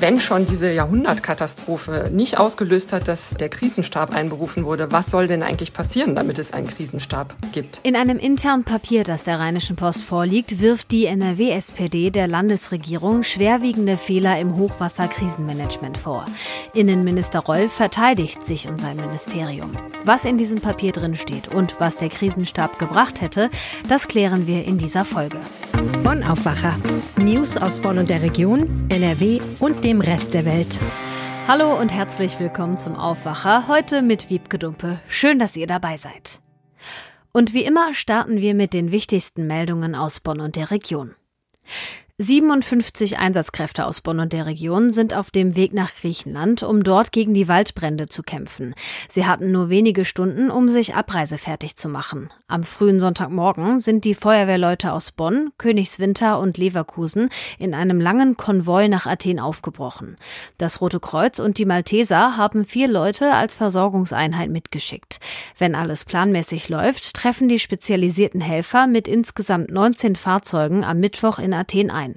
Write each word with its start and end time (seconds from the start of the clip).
wenn 0.00 0.20
schon 0.20 0.46
diese 0.46 0.72
Jahrhundertkatastrophe 0.72 2.10
nicht 2.12 2.38
ausgelöst 2.38 2.92
hat, 2.92 3.08
dass 3.08 3.30
der 3.30 3.48
Krisenstab 3.48 4.14
einberufen 4.14 4.64
wurde, 4.64 4.92
was 4.92 5.10
soll 5.10 5.26
denn 5.26 5.42
eigentlich 5.42 5.72
passieren, 5.72 6.14
damit 6.14 6.38
es 6.38 6.52
einen 6.52 6.66
Krisenstab 6.66 7.34
gibt? 7.52 7.80
In 7.82 7.96
einem 7.96 8.18
internen 8.18 8.64
Papier, 8.64 9.04
das 9.04 9.24
der 9.24 9.38
Rheinischen 9.38 9.76
Post 9.76 10.02
vorliegt, 10.02 10.60
wirft 10.60 10.90
die 10.92 11.06
NRW-SPD 11.06 12.10
der 12.10 12.28
Landesregierung 12.28 13.22
schwerwiegende 13.22 13.96
Fehler 13.96 14.38
im 14.38 14.56
Hochwasserkrisenmanagement 14.56 15.98
vor. 15.98 16.24
Innenminister 16.74 17.40
Roll 17.40 17.68
verteidigt 17.68 18.44
sich 18.44 18.68
und 18.68 18.80
sein 18.80 18.96
Ministerium. 18.96 19.72
Was 20.04 20.24
in 20.24 20.38
diesem 20.38 20.60
Papier 20.60 20.92
drin 20.92 21.14
steht 21.14 21.48
und 21.48 21.80
was 21.80 21.96
der 21.96 22.08
Krisenstab 22.08 22.78
gebracht 22.78 23.20
hätte, 23.20 23.50
das 23.88 24.08
klären 24.08 24.46
wir 24.46 24.64
in 24.64 24.78
dieser 24.78 25.04
Folge. 25.04 25.38
Bonn 25.78 26.24
Aufwacher. 26.24 26.76
News 27.16 27.56
aus 27.56 27.78
Bonn 27.78 27.98
und 27.98 28.10
der 28.10 28.20
Region, 28.20 28.88
NRW 28.88 29.40
und 29.60 29.84
dem 29.84 30.00
Rest 30.00 30.34
der 30.34 30.44
Welt. 30.44 30.80
Hallo 31.46 31.78
und 31.78 31.92
herzlich 31.92 32.40
willkommen 32.40 32.76
zum 32.76 32.96
Aufwacher. 32.96 33.68
Heute 33.68 34.02
mit 34.02 34.28
Wiebke 34.28 34.58
Dumpe. 34.58 34.98
Schön, 35.08 35.38
dass 35.38 35.56
ihr 35.56 35.68
dabei 35.68 35.96
seid. 35.96 36.40
Und 37.30 37.54
wie 37.54 37.62
immer 37.62 37.94
starten 37.94 38.40
wir 38.40 38.54
mit 38.54 38.74
den 38.74 38.90
wichtigsten 38.90 39.46
Meldungen 39.46 39.94
aus 39.94 40.18
Bonn 40.18 40.40
und 40.40 40.56
der 40.56 40.72
Region. 40.72 41.14
57 42.20 43.20
Einsatzkräfte 43.20 43.86
aus 43.86 44.00
Bonn 44.00 44.18
und 44.18 44.32
der 44.32 44.44
Region 44.44 44.92
sind 44.92 45.14
auf 45.14 45.30
dem 45.30 45.54
Weg 45.54 45.72
nach 45.72 45.94
Griechenland, 45.94 46.64
um 46.64 46.82
dort 46.82 47.12
gegen 47.12 47.32
die 47.32 47.46
Waldbrände 47.46 48.06
zu 48.06 48.24
kämpfen. 48.24 48.74
Sie 49.08 49.24
hatten 49.24 49.52
nur 49.52 49.68
wenige 49.68 50.04
Stunden, 50.04 50.50
um 50.50 50.68
sich 50.68 50.96
abreisefertig 50.96 51.76
zu 51.76 51.88
machen. 51.88 52.30
Am 52.48 52.64
frühen 52.64 52.98
Sonntagmorgen 52.98 53.78
sind 53.78 54.04
die 54.04 54.16
Feuerwehrleute 54.16 54.92
aus 54.92 55.12
Bonn, 55.12 55.52
Königswinter 55.58 56.40
und 56.40 56.58
Leverkusen 56.58 57.28
in 57.60 57.72
einem 57.72 58.00
langen 58.00 58.36
Konvoi 58.36 58.88
nach 58.88 59.06
Athen 59.06 59.38
aufgebrochen. 59.38 60.16
Das 60.56 60.80
Rote 60.80 60.98
Kreuz 60.98 61.38
und 61.38 61.56
die 61.58 61.66
Malteser 61.66 62.36
haben 62.36 62.64
vier 62.64 62.88
Leute 62.88 63.32
als 63.32 63.54
Versorgungseinheit 63.54 64.50
mitgeschickt. 64.50 65.20
Wenn 65.56 65.76
alles 65.76 66.04
planmäßig 66.04 66.68
läuft, 66.68 67.14
treffen 67.14 67.48
die 67.48 67.60
spezialisierten 67.60 68.40
Helfer 68.40 68.88
mit 68.88 69.06
insgesamt 69.06 69.70
19 69.70 70.16
Fahrzeugen 70.16 70.82
am 70.82 70.98
Mittwoch 70.98 71.38
in 71.38 71.54
Athen 71.54 71.92
ein. 71.92 72.07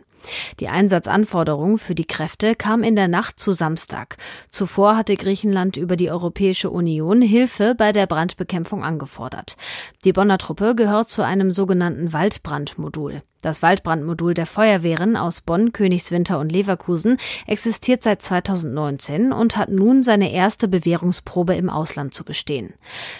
Die 0.59 0.67
Einsatzanforderung 0.67 1.77
für 1.77 1.95
die 1.95 2.05
Kräfte 2.05 2.55
kam 2.55 2.83
in 2.83 2.95
der 2.95 3.07
Nacht 3.07 3.39
zu 3.39 3.51
Samstag. 3.51 4.17
Zuvor 4.49 4.97
hatte 4.97 5.15
Griechenland 5.15 5.77
über 5.77 5.95
die 5.95 6.11
Europäische 6.11 6.69
Union 6.69 7.21
Hilfe 7.21 7.75
bei 7.75 7.91
der 7.91 8.07
Brandbekämpfung 8.07 8.83
angefordert. 8.83 9.57
Die 10.05 10.13
Bonner 10.13 10.37
Truppe 10.37 10.75
gehört 10.75 11.09
zu 11.09 11.23
einem 11.23 11.51
sogenannten 11.51 12.13
Waldbrandmodul. 12.13 13.21
Das 13.41 13.63
Waldbrandmodul 13.63 14.33
der 14.33 14.45
Feuerwehren 14.45 15.17
aus 15.17 15.41
Bonn, 15.41 15.73
Königswinter 15.73 16.39
und 16.39 16.51
Leverkusen 16.51 17.17
existiert 17.47 18.03
seit 18.03 18.21
2019 18.21 19.33
und 19.33 19.57
hat 19.57 19.69
nun 19.69 20.03
seine 20.03 20.31
erste 20.31 20.67
Bewährungsprobe 20.67 21.55
im 21.55 21.69
Ausland 21.69 22.13
zu 22.13 22.23
bestehen. 22.23 22.75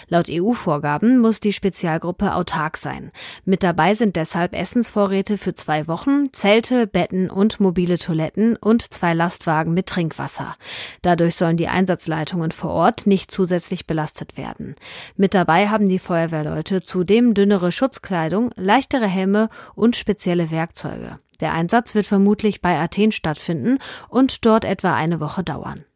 Laut 0.08 0.26
EU-Vorgaben 0.30 1.18
muss 1.18 1.40
die 1.40 1.52
Spezialgruppe 1.52 2.34
autark 2.34 2.76
sein. 2.76 3.10
Mit 3.44 3.62
dabei 3.62 3.94
sind 3.94 4.14
deshalb 4.16 4.54
Essensvorräte 4.54 5.38
für 5.38 5.54
zwei 5.54 5.88
Wochen, 5.88 6.32
Zelte, 6.32 6.86
Betten 6.86 7.28
und 7.28 7.58
mobile 7.58 7.98
Toiletten 7.98 8.56
und 8.56 8.92
zwei 8.92 9.14
Lastwagen 9.14 9.74
mit 9.74 9.86
Trinkwasser. 9.86 10.54
Dadurch 11.02 11.34
sollen 11.34 11.56
die 11.56 11.68
Einsatzleitungen 11.68 12.52
vor 12.52 12.70
Ort 12.70 13.06
nicht 13.06 13.30
zusätzlich 13.30 13.86
belastet 13.86 14.36
werden. 14.36 14.74
Mit 15.16 15.34
dabei 15.34 15.68
haben 15.68 15.88
die 15.88 15.98
Feuerwehrleute 15.98 16.82
zudem 16.82 17.34
dünnere 17.34 17.72
Schutzkleidung, 17.72 18.50
leichtere 18.54 19.06
Helme 19.06 19.48
und 19.74 19.96
spezielle 20.12 20.50
Werkzeuge. 20.50 21.16
Der 21.40 21.54
Einsatz 21.54 21.94
wird 21.94 22.06
vermutlich 22.06 22.60
bei 22.60 22.78
Athen 22.78 23.12
stattfinden 23.12 23.78
und 24.10 24.44
dort 24.44 24.66
etwa 24.66 24.94
eine 24.94 25.20
Woche 25.20 25.42
dauern. 25.42 25.86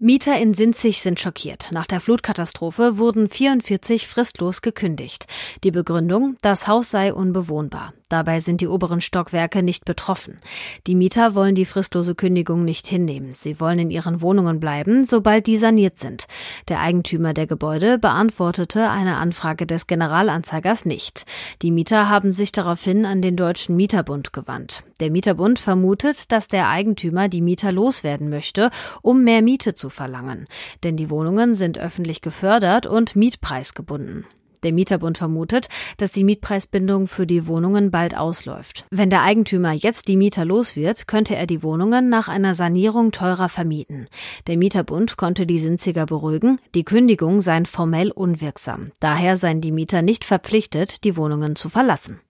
Mieter 0.00 0.36
in 0.36 0.54
Sinzig 0.54 1.00
sind 1.00 1.20
schockiert. 1.20 1.70
Nach 1.70 1.86
der 1.86 2.00
Flutkatastrophe 2.00 2.98
wurden 2.98 3.28
44 3.28 4.08
fristlos 4.08 4.62
gekündigt. 4.62 5.28
Die 5.62 5.70
Begründung, 5.70 6.36
das 6.42 6.66
Haus 6.66 6.90
sei 6.90 7.14
unbewohnbar. 7.14 7.92
Dabei 8.10 8.40
sind 8.40 8.60
die 8.60 8.66
oberen 8.66 9.00
Stockwerke 9.00 9.62
nicht 9.62 9.84
betroffen. 9.84 10.40
Die 10.88 10.96
Mieter 10.96 11.34
wollen 11.36 11.54
die 11.54 11.64
fristlose 11.64 12.16
Kündigung 12.16 12.64
nicht 12.64 12.88
hinnehmen. 12.88 13.32
Sie 13.32 13.60
wollen 13.60 13.78
in 13.78 13.90
ihren 13.90 14.20
Wohnungen 14.20 14.58
bleiben, 14.58 15.06
sobald 15.06 15.46
die 15.46 15.56
saniert 15.56 16.00
sind. 16.00 16.26
Der 16.68 16.80
Eigentümer 16.80 17.34
der 17.34 17.46
Gebäude 17.46 17.98
beantwortete 17.98 18.90
eine 18.90 19.16
Anfrage 19.16 19.64
des 19.64 19.86
Generalanzeigers 19.86 20.84
nicht. 20.84 21.24
Die 21.62 21.70
Mieter 21.70 22.08
haben 22.08 22.32
sich 22.32 22.50
daraufhin 22.50 23.06
an 23.06 23.22
den 23.22 23.36
Deutschen 23.36 23.76
Mieterbund 23.76 24.32
gewandt. 24.32 24.82
Der 24.98 25.12
Mieterbund 25.12 25.60
vermutet, 25.60 26.32
dass 26.32 26.48
der 26.48 26.68
Eigentümer 26.68 27.28
die 27.28 27.40
Mieter 27.40 27.70
loswerden 27.70 28.28
möchte, 28.28 28.70
um 29.02 29.22
mehr 29.22 29.40
Miete 29.40 29.74
zu 29.74 29.88
verlangen. 29.88 30.48
Denn 30.82 30.96
die 30.96 31.10
Wohnungen 31.10 31.54
sind 31.54 31.78
öffentlich 31.78 32.22
gefördert 32.22 32.86
und 32.86 33.14
mietpreisgebunden. 33.14 34.24
Der 34.64 34.72
Mieterbund 34.72 35.18
vermutet, 35.18 35.68
dass 35.98 36.10
die 36.10 36.24
Mietpreisbindung 36.24 37.06
für 37.06 37.26
die 37.26 37.46
Wohnungen 37.46 37.90
bald 37.90 38.16
ausläuft. 38.16 38.84
Wenn 38.90 39.10
der 39.10 39.22
Eigentümer 39.22 39.72
jetzt 39.72 40.08
die 40.08 40.16
Mieter 40.16 40.44
los 40.44 40.74
wird, 40.74 41.06
könnte 41.06 41.36
er 41.36 41.46
die 41.46 41.62
Wohnungen 41.62 42.08
nach 42.08 42.28
einer 42.28 42.54
Sanierung 42.54 43.12
teurer 43.12 43.48
vermieten. 43.48 44.08
Der 44.48 44.56
Mieterbund 44.56 45.16
konnte 45.16 45.46
die 45.46 45.60
Sinziger 45.60 46.06
beruhigen, 46.06 46.58
die 46.74 46.84
Kündigung 46.84 47.40
sei 47.40 47.60
formell 47.64 48.10
unwirksam. 48.10 48.92
Daher 49.00 49.36
seien 49.36 49.60
die 49.60 49.72
Mieter 49.72 50.02
nicht 50.02 50.24
verpflichtet, 50.24 51.04
die 51.04 51.16
Wohnungen 51.16 51.56
zu 51.56 51.68
verlassen. 51.68 52.20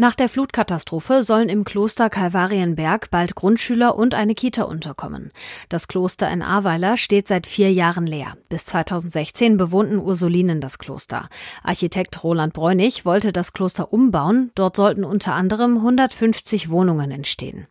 Nach 0.00 0.14
der 0.14 0.30
Flutkatastrophe 0.30 1.22
sollen 1.22 1.50
im 1.50 1.62
Kloster 1.64 2.08
Kalvarienberg 2.08 3.10
bald 3.10 3.34
Grundschüler 3.34 3.96
und 3.96 4.14
eine 4.14 4.34
Kita 4.34 4.62
unterkommen. 4.62 5.30
Das 5.68 5.88
Kloster 5.88 6.30
in 6.30 6.40
Ahrweiler 6.40 6.96
steht 6.96 7.28
seit 7.28 7.46
vier 7.46 7.70
Jahren 7.70 8.06
leer. 8.06 8.32
Bis 8.48 8.64
2016 8.64 9.58
bewohnten 9.58 9.98
Ursulinen 9.98 10.62
das 10.62 10.78
Kloster. 10.78 11.28
Architekt 11.62 12.24
Roland 12.24 12.54
Bräunig 12.54 13.04
wollte 13.04 13.30
das 13.30 13.52
Kloster 13.52 13.92
umbauen. 13.92 14.52
Dort 14.54 14.74
sollten 14.74 15.04
unter 15.04 15.34
anderem 15.34 15.76
150 15.76 16.70
Wohnungen 16.70 17.10
entstehen. 17.10 17.66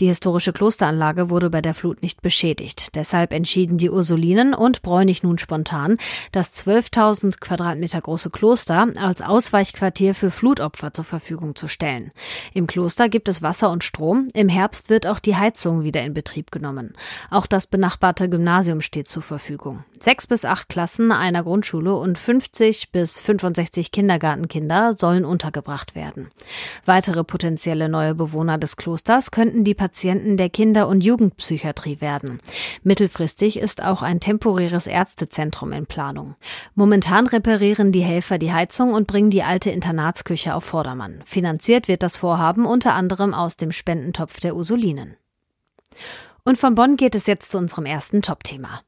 Die 0.00 0.08
historische 0.08 0.52
Klosteranlage 0.52 1.30
wurde 1.30 1.48
bei 1.48 1.62
der 1.62 1.72
Flut 1.72 2.02
nicht 2.02 2.20
beschädigt. 2.20 2.94
Deshalb 2.94 3.32
entschieden 3.32 3.78
die 3.78 3.88
Ursulinen 3.88 4.52
und 4.52 4.82
Bräunig 4.82 5.22
nun 5.22 5.38
spontan, 5.38 5.96
das 6.30 6.54
12.000 6.62 7.40
Quadratmeter 7.40 8.02
große 8.02 8.28
Kloster 8.28 8.88
als 9.00 9.22
Ausweichquartier 9.22 10.14
für 10.14 10.30
Flutopfer 10.30 10.92
zur 10.92 11.06
Verfügung 11.06 11.54
zu 11.54 11.69
stellen. 11.70 12.10
Im 12.52 12.66
Kloster 12.66 13.08
gibt 13.08 13.28
es 13.28 13.42
Wasser 13.42 13.70
und 13.70 13.84
Strom. 13.84 14.28
Im 14.34 14.48
Herbst 14.48 14.90
wird 14.90 15.06
auch 15.06 15.18
die 15.18 15.36
Heizung 15.36 15.82
wieder 15.82 16.02
in 16.02 16.14
Betrieb 16.14 16.50
genommen. 16.50 16.94
Auch 17.30 17.46
das 17.46 17.66
benachbarte 17.66 18.28
Gymnasium 18.28 18.80
steht 18.80 19.08
zur 19.08 19.22
Verfügung. 19.22 19.84
Sechs 19.98 20.26
bis 20.26 20.44
acht 20.44 20.68
Klassen 20.68 21.12
einer 21.12 21.42
Grundschule 21.42 21.94
und 21.94 22.16
50 22.16 22.90
bis 22.90 23.20
65 23.20 23.92
Kindergartenkinder 23.92 24.94
sollen 24.94 25.24
untergebracht 25.24 25.94
werden. 25.94 26.30
Weitere 26.86 27.22
potenzielle 27.22 27.88
neue 27.88 28.14
Bewohner 28.14 28.56
des 28.56 28.76
Klosters 28.76 29.30
könnten 29.30 29.62
die 29.62 29.74
Patienten 29.74 30.36
der 30.36 30.48
Kinder- 30.48 30.88
und 30.88 31.04
Jugendpsychiatrie 31.04 32.00
werden. 32.00 32.38
Mittelfristig 32.82 33.58
ist 33.58 33.82
auch 33.82 34.02
ein 34.02 34.20
temporäres 34.20 34.86
Ärztezentrum 34.86 35.72
in 35.72 35.86
Planung. 35.86 36.34
Momentan 36.74 37.26
reparieren 37.26 37.92
die 37.92 38.00
Helfer 38.00 38.38
die 38.38 38.52
Heizung 38.52 38.94
und 38.94 39.06
bringen 39.06 39.30
die 39.30 39.42
alte 39.42 39.70
Internatsküche 39.70 40.54
auf 40.54 40.64
Vordermann. 40.64 41.22
Finanziell 41.26 41.49
Finanziert 41.50 41.88
wird 41.88 42.04
das 42.04 42.16
Vorhaben 42.16 42.64
unter 42.64 42.94
anderem 42.94 43.34
aus 43.34 43.56
dem 43.56 43.72
Spendentopf 43.72 44.38
der 44.38 44.54
Ursulinen. 44.54 45.16
Und 46.44 46.58
von 46.58 46.76
Bonn 46.76 46.96
geht 46.96 47.16
es 47.16 47.26
jetzt 47.26 47.50
zu 47.50 47.58
unserem 47.58 47.86
ersten 47.86 48.22
Top-Thema. 48.22 48.82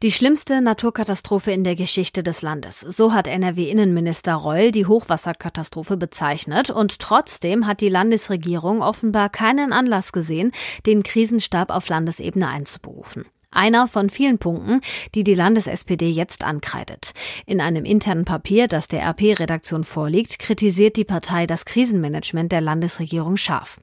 Die 0.00 0.12
schlimmste 0.12 0.62
Naturkatastrophe 0.62 1.52
in 1.52 1.62
der 1.62 1.74
Geschichte 1.74 2.22
des 2.22 2.40
Landes. 2.40 2.80
So 2.80 3.12
hat 3.12 3.26
NRW-Innenminister 3.26 4.32
Reul 4.32 4.72
die 4.72 4.86
Hochwasserkatastrophe 4.86 5.98
bezeichnet. 5.98 6.70
Und 6.70 7.00
trotzdem 7.00 7.66
hat 7.66 7.82
die 7.82 7.90
Landesregierung 7.90 8.80
offenbar 8.80 9.28
keinen 9.28 9.74
Anlass 9.74 10.12
gesehen, 10.12 10.52
den 10.86 11.02
Krisenstab 11.02 11.70
auf 11.70 11.86
Landesebene 11.90 12.48
einzuberufen. 12.48 13.26
Einer 13.50 13.88
von 13.88 14.10
vielen 14.10 14.38
Punkten, 14.38 14.80
die 15.14 15.24
die 15.24 15.34
Landes-SPD 15.34 16.08
jetzt 16.08 16.44
ankreidet. 16.44 17.12
In 17.46 17.60
einem 17.60 17.84
internen 17.84 18.24
Papier, 18.24 18.68
das 18.68 18.88
der 18.88 19.02
RP-Redaktion 19.02 19.84
vorliegt, 19.84 20.38
kritisiert 20.38 20.96
die 20.96 21.04
Partei 21.04 21.46
das 21.46 21.64
Krisenmanagement 21.64 22.52
der 22.52 22.60
Landesregierung 22.60 23.36
scharf. 23.36 23.78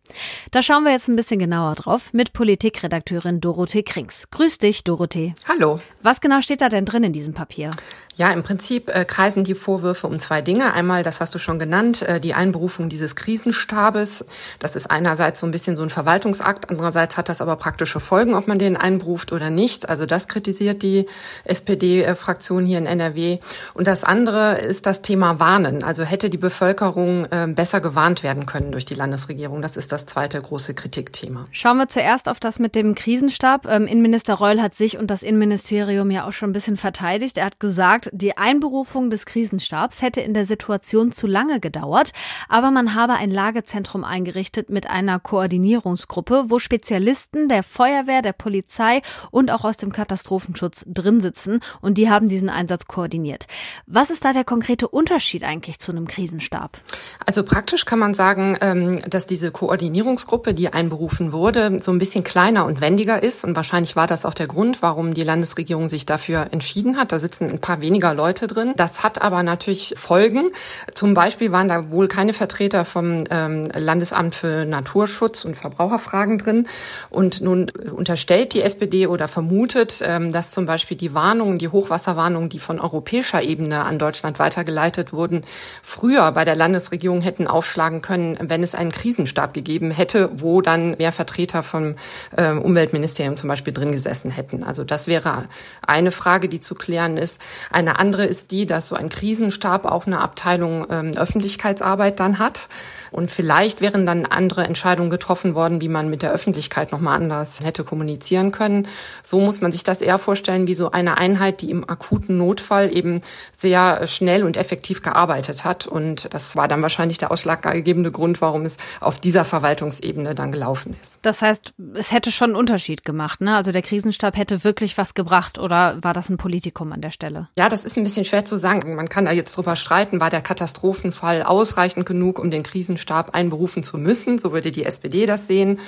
Da 0.52 0.62
schauen 0.62 0.84
wir 0.84 0.92
jetzt 0.92 1.08
ein 1.08 1.16
bisschen 1.16 1.40
genauer 1.40 1.76
drauf 1.76 2.14
mit 2.14 2.34
Politikredakteurin 2.34 3.42
Dorothee 3.42 3.84
Krings. 3.84 4.30
Grüß 4.32 4.58
dich, 4.60 4.84
Dorothee. 4.84 5.34
Hallo. 5.48 5.80
Was 6.02 6.22
genau 6.22 6.42
steht 6.42 6.62
da 6.62 6.70
denn 6.70 6.86
drin 6.86 7.04
in 7.04 7.14
diesem 7.14 7.34
Papier? 7.34 7.72
Ja, 8.16 8.32
im 8.32 8.44
Prinzip 8.44 8.90
äh, 8.90 9.06
kreisen 9.06 9.44
die 9.44 9.56
Vorwürfe 9.56 10.06
um 10.06 10.20
zwei 10.20 10.42
Dinge. 10.42 10.74
Einmal, 10.74 11.02
das 11.02 11.20
hast 11.20 11.34
du 11.34 11.40
schon 11.40 11.58
genannt, 11.58 12.04
äh, 12.04 12.20
die 12.20 12.36
Einberufung 12.36 12.88
dieses 12.88 13.16
Krisenstabes. 13.16 14.26
Das 14.60 14.76
ist 14.76 14.92
einerseits 14.92 15.40
so 15.40 15.48
ein 15.48 15.52
bisschen 15.52 15.76
so 15.76 15.82
ein 15.82 15.90
Verwaltungsakt, 15.90 16.70
andererseits 16.70 17.18
hat 17.18 17.28
das 17.28 17.42
aber 17.42 17.56
praktische 17.56 18.00
Folgen, 18.00 18.36
ob 18.36 18.48
man 18.48 18.60
den 18.60 18.78
einberuft 18.78 19.32
oder 19.32 19.50
nicht. 19.50 19.90
Also 19.90 20.06
das 20.06 20.28
kritisiert 20.28 20.84
die 20.84 21.08
SPD-Fraktion 21.46 22.66
hier 22.66 22.78
in 22.78 22.86
NRW. 22.86 23.40
Und 23.74 23.88
das 23.88 24.04
andere 24.04 24.60
ist 24.60 24.86
das 24.86 25.02
Thema 25.02 25.40
Warnen. 25.40 25.84
Also 25.84 26.04
hätte 26.04 26.30
die 26.30 26.38
Bevölkerung 26.38 27.26
äh, 27.26 27.48
besser 27.48 27.82
gewarnt 27.82 28.22
werden 28.22 28.46
können 28.46 28.72
durch 28.72 28.86
die 28.86 28.96
Landesregierung. 28.96 29.64
Das 29.64 29.76
ist 29.76 29.92
das 29.92 30.06
zweite 30.06 30.40
große 30.40 30.76
Kritikthema. 30.76 31.48
Schauen 31.52 31.78
wir 31.78 31.88
zuerst 31.88 32.30
auf 32.30 32.40
das 32.40 32.60
mit 32.60 32.76
dem 32.76 32.94
Krisenstab. 32.94 33.66
Ähm, 33.66 33.88
Innenminister 33.88 34.36
Reul 34.36 34.62
hat 34.62 34.76
sich 34.76 34.98
und 35.00 35.10
das 35.10 35.24
Innenministerium 35.24 36.12
ja 36.12 36.28
auch 36.28 36.34
schon 36.34 36.52
ein 36.52 36.54
bisschen 36.54 36.78
verteidigt. 36.78 37.38
Er 37.38 37.46
hat 37.46 37.60
gesagt, 37.60 38.03
sagt, 38.04 38.10
die 38.14 38.38
Einberufung 38.38 39.10
des 39.10 39.26
Krisenstabs 39.26 40.02
hätte 40.02 40.22
in 40.22 40.34
der 40.34 40.46
Situation 40.46 41.12
zu 41.12 41.28
lange 41.28 41.60
gedauert, 41.60 42.12
aber 42.50 42.72
man 42.72 42.96
habe 42.96 43.14
ein 43.14 43.32
Lagezentrum 43.32 44.04
eingerichtet 44.04 44.70
mit 44.70 44.90
einer 44.90 45.20
Koordinierungsgruppe, 45.20 46.46
wo 46.48 46.60
Spezialisten 46.60 47.48
der 47.48 47.64
Feuerwehr, 47.64 48.22
der 48.22 48.34
Polizei 48.34 49.02
und 49.32 49.52
auch 49.52 49.64
aus 49.64 49.78
dem 49.78 49.92
Katastrophenschutz 49.92 50.86
drin 50.88 51.22
sitzen 51.22 51.60
und 51.82 51.98
die 51.98 52.10
haben 52.10 52.28
diesen 52.28 52.50
Einsatz 52.50 52.86
koordiniert. 52.88 53.46
Was 53.86 54.10
ist 54.10 54.26
da 54.26 54.34
der 54.34 54.44
konkrete 54.44 54.88
Unterschied 54.88 55.44
eigentlich 55.44 55.80
zu 55.80 55.92
einem 55.92 56.08
Krisenstab? 56.08 56.78
Also 57.26 57.44
praktisch 57.44 57.86
kann 57.86 58.00
man 58.00 58.14
sagen, 58.14 58.58
ähm, 58.62 59.02
dass 59.10 59.28
diese 59.28 59.52
Koordinierungsgruppe, 59.52 60.54
die 60.54 60.72
einberufen 60.72 61.32
wurde, 61.32 61.80
so 61.82 61.92
ein 61.92 62.00
bisschen 62.00 62.24
kleiner 62.24 62.66
und 62.66 62.82
wendiger 62.82 63.22
ist 63.22 63.44
und 63.44 63.56
wahrscheinlich 63.56 63.96
war 63.96 64.08
das 64.08 64.26
auch 64.26 64.34
der 64.34 64.48
Grund, 64.48 64.82
warum 64.82 65.14
die 65.14 65.24
Landesregierung 65.24 65.90
sich 65.90 66.06
dafür 66.06 66.48
entschieden 66.52 66.98
hat. 66.98 67.12
Da 67.12 67.20
sitzen 67.20 67.50
ein 67.50 67.60
paar 67.60 67.82
wenige 67.82 67.93
weniger 67.94 68.16
Leute 68.16 68.48
drin. 68.48 68.74
Das 68.76 69.04
hat 69.04 69.22
aber 69.22 69.44
natürlich 69.44 69.94
Folgen. 69.96 70.50
Zum 70.96 71.14
Beispiel 71.14 71.52
waren 71.52 71.68
da 71.68 71.92
wohl 71.92 72.08
keine 72.08 72.34
Vertreter 72.34 72.86
vom 72.86 73.24
ähm, 73.30 73.70
Landesamt 73.72 74.34
für 74.34 74.66
Naturschutz 74.66 75.46
und 75.46 75.56
Verbraucherfragen 75.56 76.40
drin. 76.40 76.68
Und 77.12 77.42
nun 77.42 77.70
unterstellt 77.96 78.56
die 78.56 78.64
SPD 78.64 79.06
oder 79.06 79.28
vermutet, 79.28 80.02
ähm, 80.04 80.32
dass 80.32 80.50
zum 80.50 80.66
Beispiel 80.66 80.98
die 80.98 81.14
Warnungen, 81.14 81.60
die 81.60 81.68
Hochwasserwarnungen, 81.68 82.50
die 82.50 82.58
von 82.58 82.80
europäischer 82.80 83.44
Ebene 83.44 83.84
an 83.84 84.00
Deutschland 84.00 84.40
weitergeleitet 84.40 85.14
wurden, 85.14 85.44
früher 85.84 86.32
bei 86.32 86.46
der 86.46 86.56
Landesregierung 86.56 87.22
hätten 87.22 87.46
aufschlagen 87.46 88.02
können, 88.02 88.40
wenn 88.42 88.64
es 88.64 88.74
einen 88.74 88.92
Krisenstab 88.92 89.54
gegeben 89.54 89.92
hätte, 89.92 90.32
wo 90.34 90.62
dann 90.62 90.98
mehr 90.98 91.12
Vertreter 91.12 91.62
vom 91.62 91.94
äh, 92.36 92.54
Umweltministerium 92.54 93.38
zum 93.38 93.50
Beispiel 93.50 93.72
drin 93.72 93.92
gesessen 93.92 94.32
hätten. 94.32 94.64
Also 94.64 94.84
das 94.84 95.06
wäre 95.06 95.48
eine 95.86 96.12
Frage, 96.12 96.50
die 96.50 96.60
zu 96.60 96.74
klären 96.74 97.18
ist. 97.18 97.40
Ein 97.70 97.83
eine 97.88 98.00
andere 98.00 98.26
ist 98.26 98.52
die, 98.52 98.66
dass 98.66 98.88
so 98.88 98.96
ein 98.96 99.10
Krisenstab 99.10 99.86
auch 99.86 100.08
eine 100.08 100.20
Abteilung 100.20 100.86
ähm, 100.90 101.12
Öffentlichkeitsarbeit 101.16 102.20
dann 102.20 102.40
hat. 102.40 102.68
Und 103.12 103.30
vielleicht 103.30 103.80
wären 103.80 104.08
dann 104.08 104.26
andere 104.26 104.64
Entscheidungen 104.64 105.12
getroffen 105.12 105.54
worden, 105.54 105.82
wie 105.82 105.88
man 105.88 106.10
mit 106.10 106.24
der 106.24 106.32
Öffentlichkeit 106.32 106.92
nochmal 106.92 107.16
anders 107.16 107.60
hätte 107.64 107.84
kommunizieren 107.84 108.52
können. 108.52 108.88
So 109.22 109.40
muss 109.40 109.62
man 109.62 109.72
sich 109.72 109.84
das 109.84 110.02
eher 110.02 110.18
vorstellen 110.18 110.66
wie 110.66 110.74
so 110.74 110.90
eine 110.90 111.18
Einheit, 111.18 111.62
die 111.62 111.70
im 111.70 111.88
akuten 111.88 112.38
Notfall 112.38 112.96
eben 112.96 113.22
sehr 113.56 114.08
schnell 114.08 114.44
und 114.44 114.58
effektiv 114.58 115.04
gearbeitet 115.04 115.64
hat. 115.64 115.86
Und 115.86 116.34
das 116.34 116.56
war 116.56 116.68
dann 116.68 116.82
wahrscheinlich 116.82 117.20
der 117.20 117.30
ausschlaggebende 117.30 118.12
Grund, 118.12 118.42
warum 118.42 118.64
es 118.64 118.78
auf 119.00 119.20
dieser 119.20 119.46
Verwaltungsebene 119.46 120.34
dann 120.34 120.52
gelaufen 120.52 120.96
ist. 121.00 121.20
Das 121.22 121.44
heißt, 121.44 121.74
es 121.94 122.12
hätte 122.12 122.32
schon 122.32 122.52
einen 122.52 122.56
Unterschied 122.56 123.06
gemacht, 123.06 123.42
ne? 123.42 123.56
Also 123.56 123.72
der 123.72 123.84
Krisenstab 123.84 124.36
hätte 124.38 124.64
wirklich 124.64 124.98
was 124.98 125.14
gebracht 125.14 125.60
oder 125.60 125.98
war 126.02 126.14
das 126.14 126.30
ein 126.30 126.38
Politikum 126.38 126.92
an 126.92 127.02
der 127.02 127.12
Stelle? 127.12 127.48
Ja, 127.60 127.70
das 127.74 127.84
ist 127.84 127.98
ein 127.98 128.04
bisschen 128.04 128.24
schwer 128.24 128.46
zu 128.46 128.56
sagen. 128.56 128.96
Man 128.96 129.10
kann 129.10 129.26
da 129.26 129.32
jetzt 129.32 129.58
drüber 129.58 129.76
streiten, 129.76 130.22
war 130.22 130.30
der 130.30 130.42
Katastrophenfall 130.42 131.42
ausreichend 131.42 132.06
genug, 132.06 132.38
um 132.38 132.52
den 132.52 132.62
Krisenstab 132.62 133.34
einberufen 133.34 133.82
zu 133.82 133.98
müssen. 133.98 134.38
So 134.38 134.54
würde 134.54 134.72
die 134.72 134.86
SPD 134.86 135.26
das 135.26 135.48
sehen. 135.48 135.80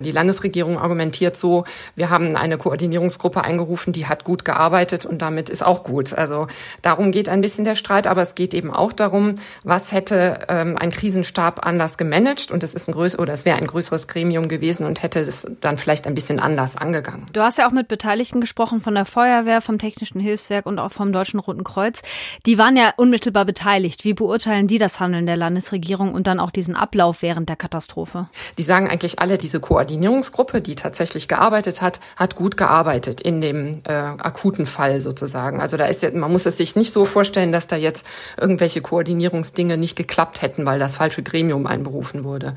Die 0.00 0.10
Landesregierung 0.10 0.78
argumentiert 0.78 1.36
so, 1.36 1.64
wir 1.96 2.08
haben 2.08 2.34
eine 2.36 2.56
Koordinierungsgruppe 2.56 3.44
eingerufen, 3.44 3.92
die 3.92 4.06
hat 4.06 4.24
gut 4.24 4.46
gearbeitet 4.46 5.04
und 5.04 5.20
damit 5.20 5.50
ist 5.50 5.62
auch 5.62 5.84
gut. 5.84 6.14
Also 6.14 6.46
darum 6.80 7.12
geht 7.12 7.28
ein 7.28 7.42
bisschen 7.42 7.64
der 7.64 7.76
Streit, 7.76 8.06
aber 8.06 8.22
es 8.22 8.34
geht 8.34 8.54
eben 8.54 8.70
auch 8.72 8.94
darum, 8.94 9.34
was 9.64 9.92
hätte 9.92 10.38
ähm, 10.48 10.78
ein 10.78 10.90
Krisenstab 10.90 11.66
anders 11.66 11.98
gemanagt 11.98 12.50
und 12.52 12.62
es 12.62 12.72
ist 12.72 12.88
ein 12.88 12.92
größer 12.92 13.18
oder 13.18 13.34
es 13.34 13.44
wäre 13.44 13.58
ein 13.58 13.66
größeres 13.66 14.08
Gremium 14.08 14.48
gewesen 14.48 14.86
und 14.86 15.02
hätte 15.02 15.20
es 15.20 15.46
dann 15.60 15.76
vielleicht 15.76 16.06
ein 16.06 16.14
bisschen 16.14 16.40
anders 16.40 16.78
angegangen. 16.78 17.26
Du 17.34 17.42
hast 17.42 17.58
ja 17.58 17.68
auch 17.68 17.72
mit 17.72 17.88
Beteiligten 17.88 18.40
gesprochen 18.40 18.80
von 18.80 18.94
der 18.94 19.04
Feuerwehr, 19.04 19.60
vom 19.60 19.78
Technischen 19.78 20.20
Hilfswerk 20.20 20.64
und 20.64 20.78
auch 20.78 20.90
vom 20.90 21.12
Deutschen 21.12 21.33
Roten 21.38 21.62
Kreuz. 21.62 22.02
Die 22.46 22.58
waren 22.58 22.76
ja 22.76 22.92
unmittelbar 22.96 23.44
beteiligt. 23.44 24.04
Wie 24.04 24.14
beurteilen 24.14 24.66
die 24.66 24.78
das 24.78 24.98
Handeln 24.98 25.26
der 25.26 25.36
Landesregierung 25.36 26.14
und 26.14 26.26
dann 26.26 26.40
auch 26.40 26.50
die 26.50 26.64
diesen 26.64 26.76
Ablauf 26.76 27.20
während 27.20 27.48
der 27.50 27.56
Katastrophe? 27.56 28.28
Die 28.56 28.62
sagen 28.62 28.88
eigentlich 28.88 29.18
alle, 29.18 29.36
diese 29.36 29.60
Koordinierungsgruppe, 29.60 30.62
die 30.62 30.74
tatsächlich 30.74 31.28
gearbeitet 31.28 31.82
hat, 31.82 32.00
hat 32.16 32.36
gut 32.36 32.56
gearbeitet 32.56 33.20
in 33.20 33.42
dem 33.42 33.82
äh, 33.84 33.92
akuten 33.92 34.64
Fall 34.64 35.00
sozusagen. 35.00 35.60
Also 35.60 35.76
da 35.76 35.84
ist 35.84 36.02
ja, 36.02 36.10
man 36.10 36.32
muss 36.32 36.46
es 36.46 36.56
sich 36.56 36.74
nicht 36.74 36.92
so 36.92 37.04
vorstellen, 37.04 37.52
dass 37.52 37.66
da 37.68 37.76
jetzt 37.76 38.06
irgendwelche 38.40 38.80
Koordinierungsdinge 38.80 39.76
nicht 39.76 39.94
geklappt 39.94 40.40
hätten, 40.40 40.64
weil 40.64 40.78
das 40.78 40.96
falsche 40.96 41.22
Gremium 41.22 41.66
einberufen 41.66 42.24
wurde. 42.24 42.54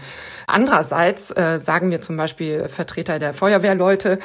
Andererseits 0.47 1.31
äh, 1.31 1.59
sagen 1.59 1.91
wir 1.91 1.99
zum 1.99 2.15
Beispiel 2.15 2.69
Vertreter 2.69 3.19
der 3.19 3.33
Feuerwehrleute, 3.33 4.19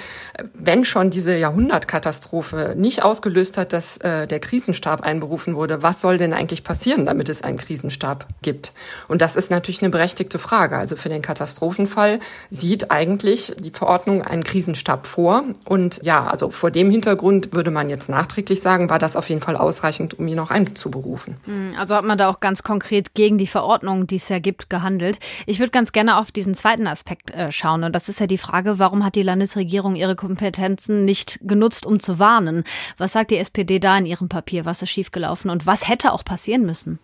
wenn 0.55 0.85
schon 0.85 1.11
diese 1.11 1.37
Jahrhundertkatastrophe 1.37 2.75
nicht 2.77 3.03
ausgelöst 3.03 3.59
hat, 3.59 3.73
dass 3.73 3.99
äh, 3.99 4.29
der 4.29 4.39
Krisenstab 4.43 5.01
einberufen 5.01 5.57
wurde, 5.57 5.83
was 5.83 6.03
soll 6.03 6.19
denn 6.19 6.35
eigentlich 6.35 6.65
passieren, 6.65 7.07
damit 7.07 7.31
es 7.31 7.43
einen 7.43 7.57
Krisenstab 7.57 8.27
gibt? 8.43 8.73
Und 9.09 9.23
das 9.23 9.37
ist 9.37 9.51
natürlich 9.51 9.81
eine 9.81 9.91
berechtigte 9.91 10.39
Frage. 10.39 10.77
Also 10.77 10.97
für 10.97 11.09
den 11.09 11.23
Katastrophenfall 11.23 12.21
sieht 12.51 12.91
eigentlich 12.91 13.55
die 13.59 13.71
Verordnung 13.71 14.23
einen 14.23 14.45
Krisenstab 14.45 15.07
vor. 15.07 15.45
Und 15.65 16.01
ja, 16.03 16.27
also 16.27 16.51
vor 16.51 16.71
dem 16.71 16.91
Hintergrund 16.91 17.55
würde 17.55 17.71
man 17.71 17.89
jetzt 17.89 18.09
nachträglich 18.09 18.61
sagen, 18.61 18.91
war 18.91 18.99
das 18.99 19.17
auf 19.17 19.29
jeden 19.29 19.41
Fall 19.41 19.57
ausreichend, 19.57 20.19
um 20.19 20.29
ihn 20.29 20.39
auch 20.39 20.51
einzuberufen. 20.51 21.37
Hm, 21.45 21.75
also 21.79 21.95
hat 21.95 22.05
man 22.05 22.19
da 22.19 22.29
auch 22.29 22.41
ganz 22.41 22.63
konkret 22.63 23.15
gegen 23.15 23.39
die 23.39 23.47
Verordnung, 23.47 24.07
die 24.07 24.17
es 24.17 24.29
ja 24.29 24.39
gibt, 24.39 24.69
gehandelt. 24.69 25.19
Ich 25.47 25.59
würde 25.59 25.71
ganz 25.71 25.93
gerne 25.93 26.19
auf 26.19 26.33
diesen 26.33 26.55
zweiten 26.55 26.87
Aspekt 26.87 27.31
äh, 27.31 27.51
schauen. 27.53 27.85
Und 27.85 27.95
das 27.95 28.09
ist 28.09 28.21
ja 28.21 28.27
die 28.27 28.39
Frage, 28.39 28.79
warum 28.79 29.05
hat 29.05 29.15
die 29.15 29.23
Landesregierung 29.23 29.95
ihre 29.95 30.17
Kompetenzen 30.17 31.05
nicht 31.05 31.39
genutzt, 31.43 31.87
um 31.87 32.01
zu 32.01 32.19
warnen? 32.19 32.65
Was 32.99 33.13
sagt 33.13 33.31
die 33.31 33.39
SPD 33.39 33.79
da 33.79 33.97
in 33.97 34.07
ihrem 34.07 34.29
Papier? 34.33 34.65
Was 34.65 34.83
ist 34.83 34.91
schiefgelaufen 34.91 35.51
und 35.51 35.67
was 35.67 35.89
hätte 35.89 36.13
auch 36.13 36.25
passieren 36.25 36.65
müssen? 36.65 36.99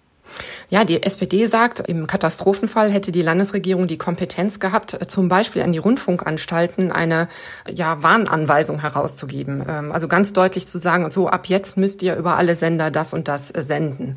Ja, 0.70 0.84
die 0.84 1.02
SPD 1.02 1.46
sagt, 1.46 1.80
im 1.80 2.06
Katastrophenfall 2.06 2.90
hätte 2.90 3.12
die 3.12 3.22
Landesregierung 3.22 3.86
die 3.86 3.98
Kompetenz 3.98 4.60
gehabt, 4.60 4.98
zum 5.08 5.28
Beispiel 5.28 5.62
an 5.62 5.72
die 5.72 5.78
Rundfunkanstalten 5.78 6.92
eine 6.92 7.28
ja, 7.70 8.02
Warnanweisung 8.02 8.80
herauszugeben. 8.80 9.64
Ähm, 9.68 9.92
also 9.92 10.08
ganz 10.08 10.32
deutlich 10.32 10.66
zu 10.66 10.78
sagen, 10.78 11.10
so 11.10 11.28
ab 11.28 11.46
jetzt 11.46 11.76
müsst 11.76 12.02
ihr 12.02 12.16
über 12.16 12.36
alle 12.36 12.54
Sender 12.54 12.90
das 12.90 13.14
und 13.14 13.28
das 13.28 13.50
äh, 13.50 13.62
senden. 13.62 14.16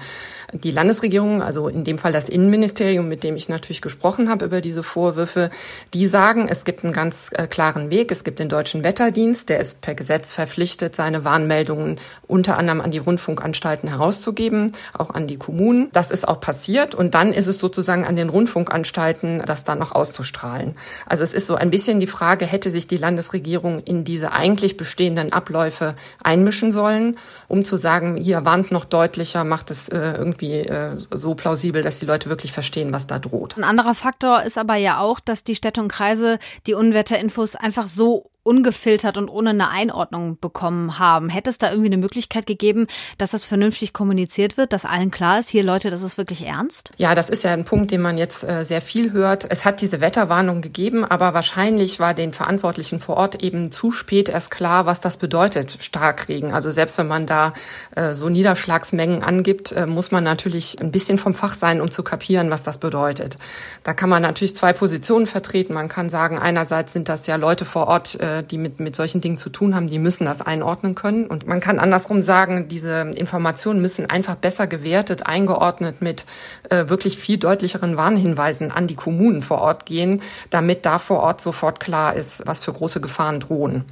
Die 0.54 0.72
Landesregierung, 0.72 1.42
also 1.42 1.68
in 1.68 1.84
dem 1.84 1.98
Fall 1.98 2.12
das 2.12 2.28
Innenministerium, 2.28 3.08
mit 3.08 3.24
dem 3.24 3.36
ich 3.36 3.48
natürlich 3.48 3.82
gesprochen 3.82 4.30
habe 4.30 4.46
über 4.46 4.62
diese 4.62 4.84
Vorwürfe, 4.84 5.50
die 5.94 6.06
sagen, 6.06 6.48
es 6.50 6.66
gibt 6.66 6.84
einen 6.84 6.94
ganz 6.94 7.30
äh, 7.34 7.48
klaren 7.48 7.92
Weg. 7.92 8.12
Es 8.12 8.24
gibt 8.24 8.40
den 8.40 8.50
Deutschen 8.50 8.84
Wetterdienst, 8.84 9.50
der 9.50 9.60
ist 9.60 9.82
per 9.82 9.96
Gesetz 9.96 10.32
verpflichtet, 10.32 10.96
seine 10.96 11.24
Warnmeldungen 11.24 12.00
unter 12.28 12.58
anderem 12.58 12.82
an 12.82 12.92
die 12.92 12.98
Rundfunkanstalten 12.98 13.90
herauszugeben, 13.90 14.72
auch 14.98 15.12
an 15.12 15.28
die 15.28 15.38
Kommunen. 15.38 15.90
Das 15.92 16.01
ist 16.10 16.28
auch 16.28 16.40
passiert 16.40 16.96
und 16.96 17.14
dann 17.14 17.34
ist 17.34 17.48
es 17.48 17.60
sozusagen 17.60 18.06
an 18.06 18.16
den 18.16 18.30
Rundfunkanstalten, 18.30 19.44
das 19.46 19.64
dann 19.64 19.78
noch 19.78 19.92
auszustrahlen. 19.92 20.76
Also 21.06 21.24
es 21.24 21.34
ist 21.34 21.46
so 21.48 21.56
ein 21.56 21.70
bisschen 21.70 22.00
die 22.00 22.08
Frage, 22.08 22.46
hätte 22.46 22.72
sich 22.72 22.88
die 22.88 22.98
Landesregierung 22.98 23.84
in 23.84 24.04
diese 24.04 24.32
eigentlich 24.32 24.78
bestehenden 24.78 25.34
Abläufe 25.34 25.96
einmischen 26.24 26.72
sollen, 26.72 27.18
um 27.48 27.64
zu 27.64 27.78
sagen, 27.78 28.18
hier 28.18 28.46
warnt 28.46 28.72
noch 28.72 28.86
deutlicher, 28.86 29.44
macht 29.44 29.70
es 29.70 29.90
äh, 29.90 30.14
irgendwie 30.18 30.62
äh, 30.62 30.96
so 30.98 31.36
plausibel, 31.36 31.84
dass 31.84 32.00
die 32.00 32.06
Leute 32.06 32.30
wirklich 32.30 32.54
verstehen, 32.54 32.94
was 32.94 33.06
da 33.06 33.20
droht. 33.20 33.58
Ein 33.58 33.64
anderer 33.64 33.94
Faktor 33.94 34.44
ist 34.44 34.58
aber 34.58 34.76
ja 34.76 35.00
auch, 35.00 35.20
dass 35.20 35.44
die 35.44 35.56
Städte 35.56 35.82
und 35.82 35.90
Kreise 35.90 36.40
die 36.66 36.74
Unwetterinfos 36.74 37.56
einfach 37.56 37.88
so 37.88 38.31
ungefiltert 38.44 39.18
und 39.18 39.30
ohne 39.30 39.52
eine 39.52 39.70
Einordnung 39.70 40.40
bekommen 40.40 40.98
haben. 40.98 41.30
Hätte 41.30 41.52
es 41.52 41.60
da 41.60 41.70
irgendwie 41.70 41.90
eine 41.90 41.98
Möglichkeit 41.98 42.48
gegeben, 42.48 42.88
dass 43.20 43.32
das 43.32 43.46
vernünftig 43.46 43.94
kommuniziert 43.94 44.58
wird, 44.58 44.74
dass 44.74 44.84
allen 44.86 45.12
klar 45.12 45.40
ist, 45.40 45.50
hier 45.50 45.64
Leute, 45.64 45.92
das 45.92 46.02
ist 46.02 46.18
wirklich 46.18 46.46
ernst? 46.46 46.90
Ja, 46.98 47.14
das 47.14 47.30
ist 47.30 47.44
ja 47.44 47.54
ein 47.54 47.66
Punkt, 47.66 47.92
den 47.92 48.02
man 48.02 48.18
jetzt 48.18 48.44
äh, 48.44 48.64
sehr 48.66 48.82
viel 48.82 49.12
hört. 49.12 49.46
Es 49.50 49.64
hat 49.64 49.82
diese 49.82 50.02
Wetterwarnung 50.02 50.62
gegeben, 50.62 51.06
aber 51.06 51.36
wahrscheinlich 51.36 52.00
war 52.00 52.16
den 52.16 52.34
Verantwortlichen 52.34 53.00
vor 53.00 53.18
Ort 53.18 53.44
eben 53.44 53.72
zu 53.72 53.92
spät 53.92 54.28
erst 54.28 54.50
klar, 54.50 54.88
was 54.88 55.02
das 55.02 55.18
bedeutet, 55.18 55.78
Starkregen. 55.80 56.52
Also 56.52 56.72
selbst 56.72 56.98
wenn 56.98 57.08
man 57.08 57.28
da 57.28 57.54
äh, 57.96 58.14
so 58.14 58.28
Niederschlagsmengen 58.28 59.22
angibt, 59.22 59.72
äh, 59.72 59.86
muss 59.86 60.12
man 60.12 60.24
natürlich 60.24 60.82
ein 60.82 60.92
bisschen 60.92 61.20
vom 61.20 61.36
Fach 61.36 61.54
sein, 61.54 61.80
um 61.80 61.92
zu 61.92 62.02
kapieren, 62.02 62.50
was 62.50 62.64
das 62.64 62.80
bedeutet. 62.80 63.38
Da 63.84 63.94
kann 63.94 64.10
man 64.10 64.24
natürlich 64.24 64.56
zwei 64.56 64.74
Positionen 64.74 65.28
vertreten. 65.28 65.74
Man 65.74 65.90
kann 65.90 66.10
sagen, 66.10 66.40
einerseits 66.40 66.94
sind 66.94 67.08
das 67.08 67.28
ja 67.28 67.36
Leute 67.36 67.66
vor 67.66 67.88
Ort, 67.88 68.20
die 68.44 68.58
mit, 68.58 68.80
mit 68.80 68.96
solchen 68.96 69.22
Dingen 69.22 69.38
zu 69.38 69.50
tun 69.50 69.76
haben, 69.76 69.88
die 69.88 70.00
müssen 70.00 70.26
das 70.26 70.42
einordnen 70.42 70.96
können. 70.96 71.28
Und 71.28 71.48
man 71.48 71.60
kann 71.60 71.80
andersrum 71.80 72.22
sagen, 72.22 72.68
diese 72.68 73.12
Informationen 73.16 73.82
müssen 73.82 74.10
einfach 74.10 74.36
besser 74.36 74.68
gewertet, 74.68 75.26
eingeordnet 75.26 76.02
mit 76.02 76.26
äh, 76.70 76.90
wirklich 76.90 77.18
viel 77.18 77.38
deutlicheren 77.38 77.98
Warnhinweisen 77.98 78.72
an 78.72 78.88
die 78.88 78.96
Kommunen 78.96 79.42
vor 79.42 79.60
Ort 79.62 79.86
gehen, 79.86 80.22
damit 80.50 80.86
da 80.86 81.00
vor 81.00 81.20
Ort 81.20 81.42
sofort 81.42 81.80
klar 81.80 82.16
ist, 82.16 82.44
was 82.46 82.60
für 82.60 82.74
große 82.74 83.02
Gefahren 83.02 83.40
drohen. 83.40 83.86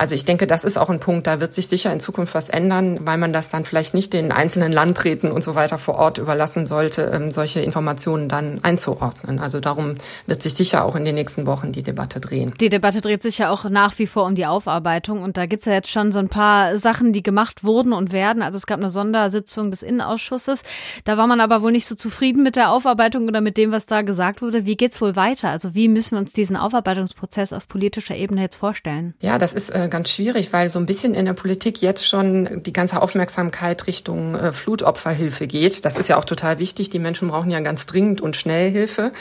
Also 0.00 0.14
ich 0.14 0.24
denke, 0.24 0.46
das 0.46 0.64
ist 0.64 0.78
auch 0.78 0.88
ein 0.88 0.98
Punkt, 0.98 1.26
da 1.26 1.40
wird 1.40 1.52
sich 1.52 1.68
sicher 1.68 1.92
in 1.92 2.00
Zukunft 2.00 2.34
was 2.34 2.48
ändern, 2.48 3.00
weil 3.02 3.18
man 3.18 3.34
das 3.34 3.50
dann 3.50 3.66
vielleicht 3.66 3.92
nicht 3.92 4.14
den 4.14 4.32
einzelnen 4.32 4.72
Landräten 4.72 5.30
und 5.30 5.44
so 5.44 5.56
weiter 5.56 5.76
vor 5.76 5.96
Ort 5.96 6.16
überlassen 6.16 6.64
sollte, 6.64 7.10
ähm, 7.12 7.30
solche 7.30 7.60
Informationen 7.60 8.26
dann 8.26 8.60
einzuordnen. 8.64 9.38
Also 9.38 9.60
darum 9.60 9.96
wird 10.26 10.42
sich 10.42 10.54
sicher 10.54 10.86
auch 10.86 10.96
in 10.96 11.04
den 11.04 11.16
nächsten 11.16 11.44
Wochen 11.44 11.72
die 11.72 11.82
Debatte 11.82 12.18
drehen. 12.18 12.54
Die 12.62 12.70
Debatte 12.70 13.02
dreht 13.02 13.22
sich 13.22 13.36
ja 13.36 13.50
auch 13.50 13.68
nach 13.68 13.98
wie 13.98 14.06
vor 14.06 14.24
um 14.24 14.34
die 14.34 14.46
Aufarbeitung 14.46 15.22
und 15.22 15.36
da 15.36 15.44
gibt's 15.44 15.66
ja 15.66 15.74
jetzt 15.74 15.90
schon 15.90 16.12
so 16.12 16.18
ein 16.18 16.30
paar 16.30 16.78
Sachen, 16.78 17.12
die 17.12 17.22
gemacht 17.22 17.62
wurden 17.62 17.92
und 17.92 18.10
werden. 18.10 18.40
Also 18.40 18.56
es 18.56 18.64
gab 18.64 18.80
eine 18.80 18.88
Sondersitzung 18.88 19.70
des 19.70 19.82
Innenausschusses. 19.82 20.62
Da 21.04 21.18
war 21.18 21.26
man 21.26 21.42
aber 21.42 21.60
wohl 21.60 21.72
nicht 21.72 21.86
so 21.86 21.94
zufrieden 21.94 22.42
mit 22.42 22.56
der 22.56 22.70
Aufarbeitung 22.70 23.28
oder 23.28 23.42
mit 23.42 23.58
dem, 23.58 23.70
was 23.70 23.84
da 23.84 24.00
gesagt 24.00 24.40
wurde. 24.40 24.64
Wie 24.64 24.78
geht's 24.78 25.02
wohl 25.02 25.14
weiter? 25.14 25.50
Also 25.50 25.74
wie 25.74 25.88
müssen 25.88 26.12
wir 26.12 26.20
uns 26.20 26.32
diesen 26.32 26.56
Aufarbeitungsprozess 26.56 27.52
auf 27.52 27.68
politischer 27.68 28.16
Ebene 28.16 28.40
jetzt 28.40 28.56
vorstellen? 28.56 29.12
Ja, 29.20 29.36
das 29.36 29.52
ist 29.52 29.68
äh, 29.68 29.89
ganz 29.90 30.10
schwierig, 30.10 30.52
weil 30.52 30.70
so 30.70 30.78
ein 30.78 30.86
bisschen 30.86 31.14
in 31.14 31.26
der 31.26 31.34
Politik 31.34 31.82
jetzt 31.82 32.08
schon 32.08 32.62
die 32.62 32.72
ganze 32.72 33.02
Aufmerksamkeit 33.02 33.86
Richtung 33.86 34.34
äh, 34.34 34.52
Flutopferhilfe 34.52 35.46
geht. 35.46 35.84
Das 35.84 35.98
ist 35.98 36.08
ja 36.08 36.16
auch 36.16 36.24
total 36.24 36.58
wichtig. 36.58 36.90
Die 36.90 36.98
Menschen 36.98 37.28
brauchen 37.28 37.50
ja 37.50 37.60
ganz 37.60 37.86
dringend 37.86 38.20
und 38.20 38.36
schnell 38.36 38.70
Hilfe. 38.70 39.12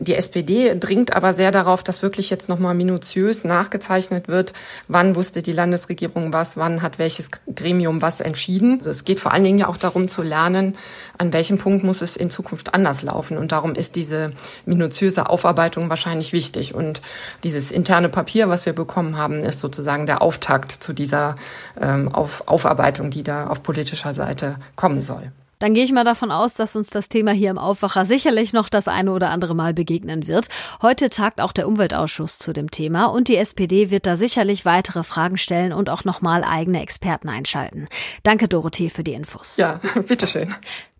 Die 0.00 0.14
SPD 0.14 0.74
dringt 0.78 1.14
aber 1.14 1.32
sehr 1.32 1.50
darauf, 1.50 1.82
dass 1.82 2.02
wirklich 2.02 2.28
jetzt 2.30 2.48
nochmal 2.48 2.74
minutiös 2.74 3.44
nachgezeichnet 3.44 4.28
wird, 4.28 4.52
wann 4.88 5.14
wusste 5.14 5.42
die 5.42 5.52
Landesregierung 5.52 6.32
was, 6.32 6.56
wann 6.56 6.82
hat 6.82 6.98
welches 6.98 7.30
Gremium 7.54 8.02
was 8.02 8.20
entschieden. 8.20 8.78
Also 8.78 8.90
es 8.90 9.04
geht 9.04 9.20
vor 9.20 9.32
allen 9.32 9.44
Dingen 9.44 9.58
ja 9.58 9.68
auch 9.68 9.76
darum 9.76 10.08
zu 10.08 10.22
lernen, 10.22 10.76
an 11.18 11.32
welchem 11.32 11.58
Punkt 11.58 11.84
muss 11.84 12.02
es 12.02 12.16
in 12.16 12.30
Zukunft 12.30 12.74
anders 12.74 13.02
laufen. 13.02 13.38
Und 13.38 13.52
darum 13.52 13.74
ist 13.74 13.96
diese 13.96 14.30
minutiöse 14.64 15.30
Aufarbeitung 15.30 15.88
wahrscheinlich 15.88 16.32
wichtig. 16.32 16.74
Und 16.74 17.00
dieses 17.44 17.70
interne 17.70 18.08
Papier, 18.08 18.48
was 18.48 18.66
wir 18.66 18.72
bekommen 18.72 19.16
haben, 19.16 19.40
ist 19.40 19.60
sozusagen 19.60 20.06
der 20.06 20.15
Auftakt 20.20 20.72
zu 20.72 20.92
dieser 20.92 21.36
ähm, 21.80 22.12
Auf 22.12 22.46
Aufarbeitung, 22.46 23.10
die 23.10 23.22
da 23.22 23.46
auf 23.48 23.62
politischer 23.62 24.14
Seite 24.14 24.56
kommen 24.76 25.02
soll. 25.02 25.32
Dann 25.58 25.72
gehe 25.72 25.84
ich 25.84 25.92
mal 25.92 26.04
davon 26.04 26.30
aus, 26.30 26.54
dass 26.54 26.76
uns 26.76 26.90
das 26.90 27.08
Thema 27.08 27.32
hier 27.32 27.50
im 27.50 27.56
Aufwacher 27.56 28.04
sicherlich 28.04 28.52
noch 28.52 28.68
das 28.68 28.88
eine 28.88 29.12
oder 29.12 29.30
andere 29.30 29.54
Mal 29.54 29.72
begegnen 29.72 30.26
wird. 30.26 30.48
Heute 30.82 31.08
tagt 31.08 31.40
auch 31.40 31.52
der 31.52 31.66
Umweltausschuss 31.66 32.38
zu 32.38 32.52
dem 32.52 32.70
Thema 32.70 33.06
und 33.06 33.28
die 33.28 33.36
SPD 33.36 33.90
wird 33.90 34.06
da 34.06 34.18
sicherlich 34.18 34.66
weitere 34.66 35.02
Fragen 35.02 35.38
stellen 35.38 35.72
und 35.72 35.88
auch 35.88 36.04
nochmal 36.04 36.44
eigene 36.44 36.82
Experten 36.82 37.30
einschalten. 37.30 37.88
Danke, 38.22 38.48
Dorothee, 38.48 38.90
für 38.90 39.02
die 39.02 39.14
Infos. 39.14 39.56
Ja, 39.56 39.80
bitteschön. 40.06 40.54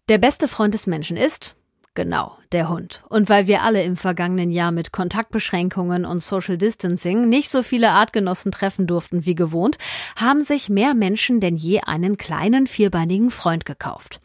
Der 0.08 0.18
beste 0.18 0.48
Freund 0.48 0.72
des 0.72 0.86
Menschen 0.86 1.18
ist 1.18 1.54
Genau, 1.96 2.36
der 2.52 2.68
Hund. 2.68 3.02
Und 3.08 3.30
weil 3.30 3.46
wir 3.46 3.62
alle 3.62 3.82
im 3.82 3.96
vergangenen 3.96 4.50
Jahr 4.50 4.70
mit 4.70 4.92
Kontaktbeschränkungen 4.92 6.04
und 6.04 6.22
Social 6.22 6.58
Distancing 6.58 7.26
nicht 7.30 7.48
so 7.48 7.62
viele 7.62 7.90
Artgenossen 7.90 8.52
treffen 8.52 8.86
durften 8.86 9.24
wie 9.24 9.34
gewohnt, 9.34 9.78
haben 10.14 10.42
sich 10.42 10.68
mehr 10.68 10.92
Menschen 10.92 11.40
denn 11.40 11.56
je 11.56 11.80
einen 11.80 12.18
kleinen 12.18 12.66
vierbeinigen 12.66 13.30
Freund 13.30 13.64
gekauft. 13.64 14.20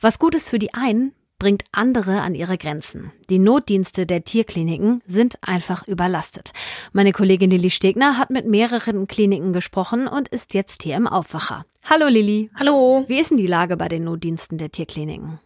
Was 0.00 0.18
gut 0.18 0.34
ist 0.34 0.48
für 0.48 0.58
die 0.58 0.74
einen, 0.74 1.14
bringt 1.38 1.62
andere 1.70 2.22
an 2.22 2.34
ihre 2.34 2.58
Grenzen. 2.58 3.12
Die 3.30 3.38
Notdienste 3.38 4.04
der 4.04 4.24
Tierkliniken 4.24 5.00
sind 5.06 5.38
einfach 5.42 5.86
überlastet. 5.86 6.52
Meine 6.92 7.12
Kollegin 7.12 7.50
Lilly 7.50 7.70
Stegner 7.70 8.18
hat 8.18 8.30
mit 8.30 8.48
mehreren 8.48 9.06
Kliniken 9.06 9.52
gesprochen 9.52 10.08
und 10.08 10.26
ist 10.26 10.54
jetzt 10.54 10.82
hier 10.82 10.96
im 10.96 11.06
Aufwacher. 11.06 11.66
Hallo 11.88 12.08
Lilly. 12.08 12.50
Hallo. 12.58 13.04
Wie 13.06 13.20
ist 13.20 13.30
denn 13.30 13.38
die 13.38 13.46
Lage 13.46 13.76
bei 13.76 13.86
den 13.86 14.02
Notdiensten 14.02 14.58
der 14.58 14.72
Tierkliniken? 14.72 15.38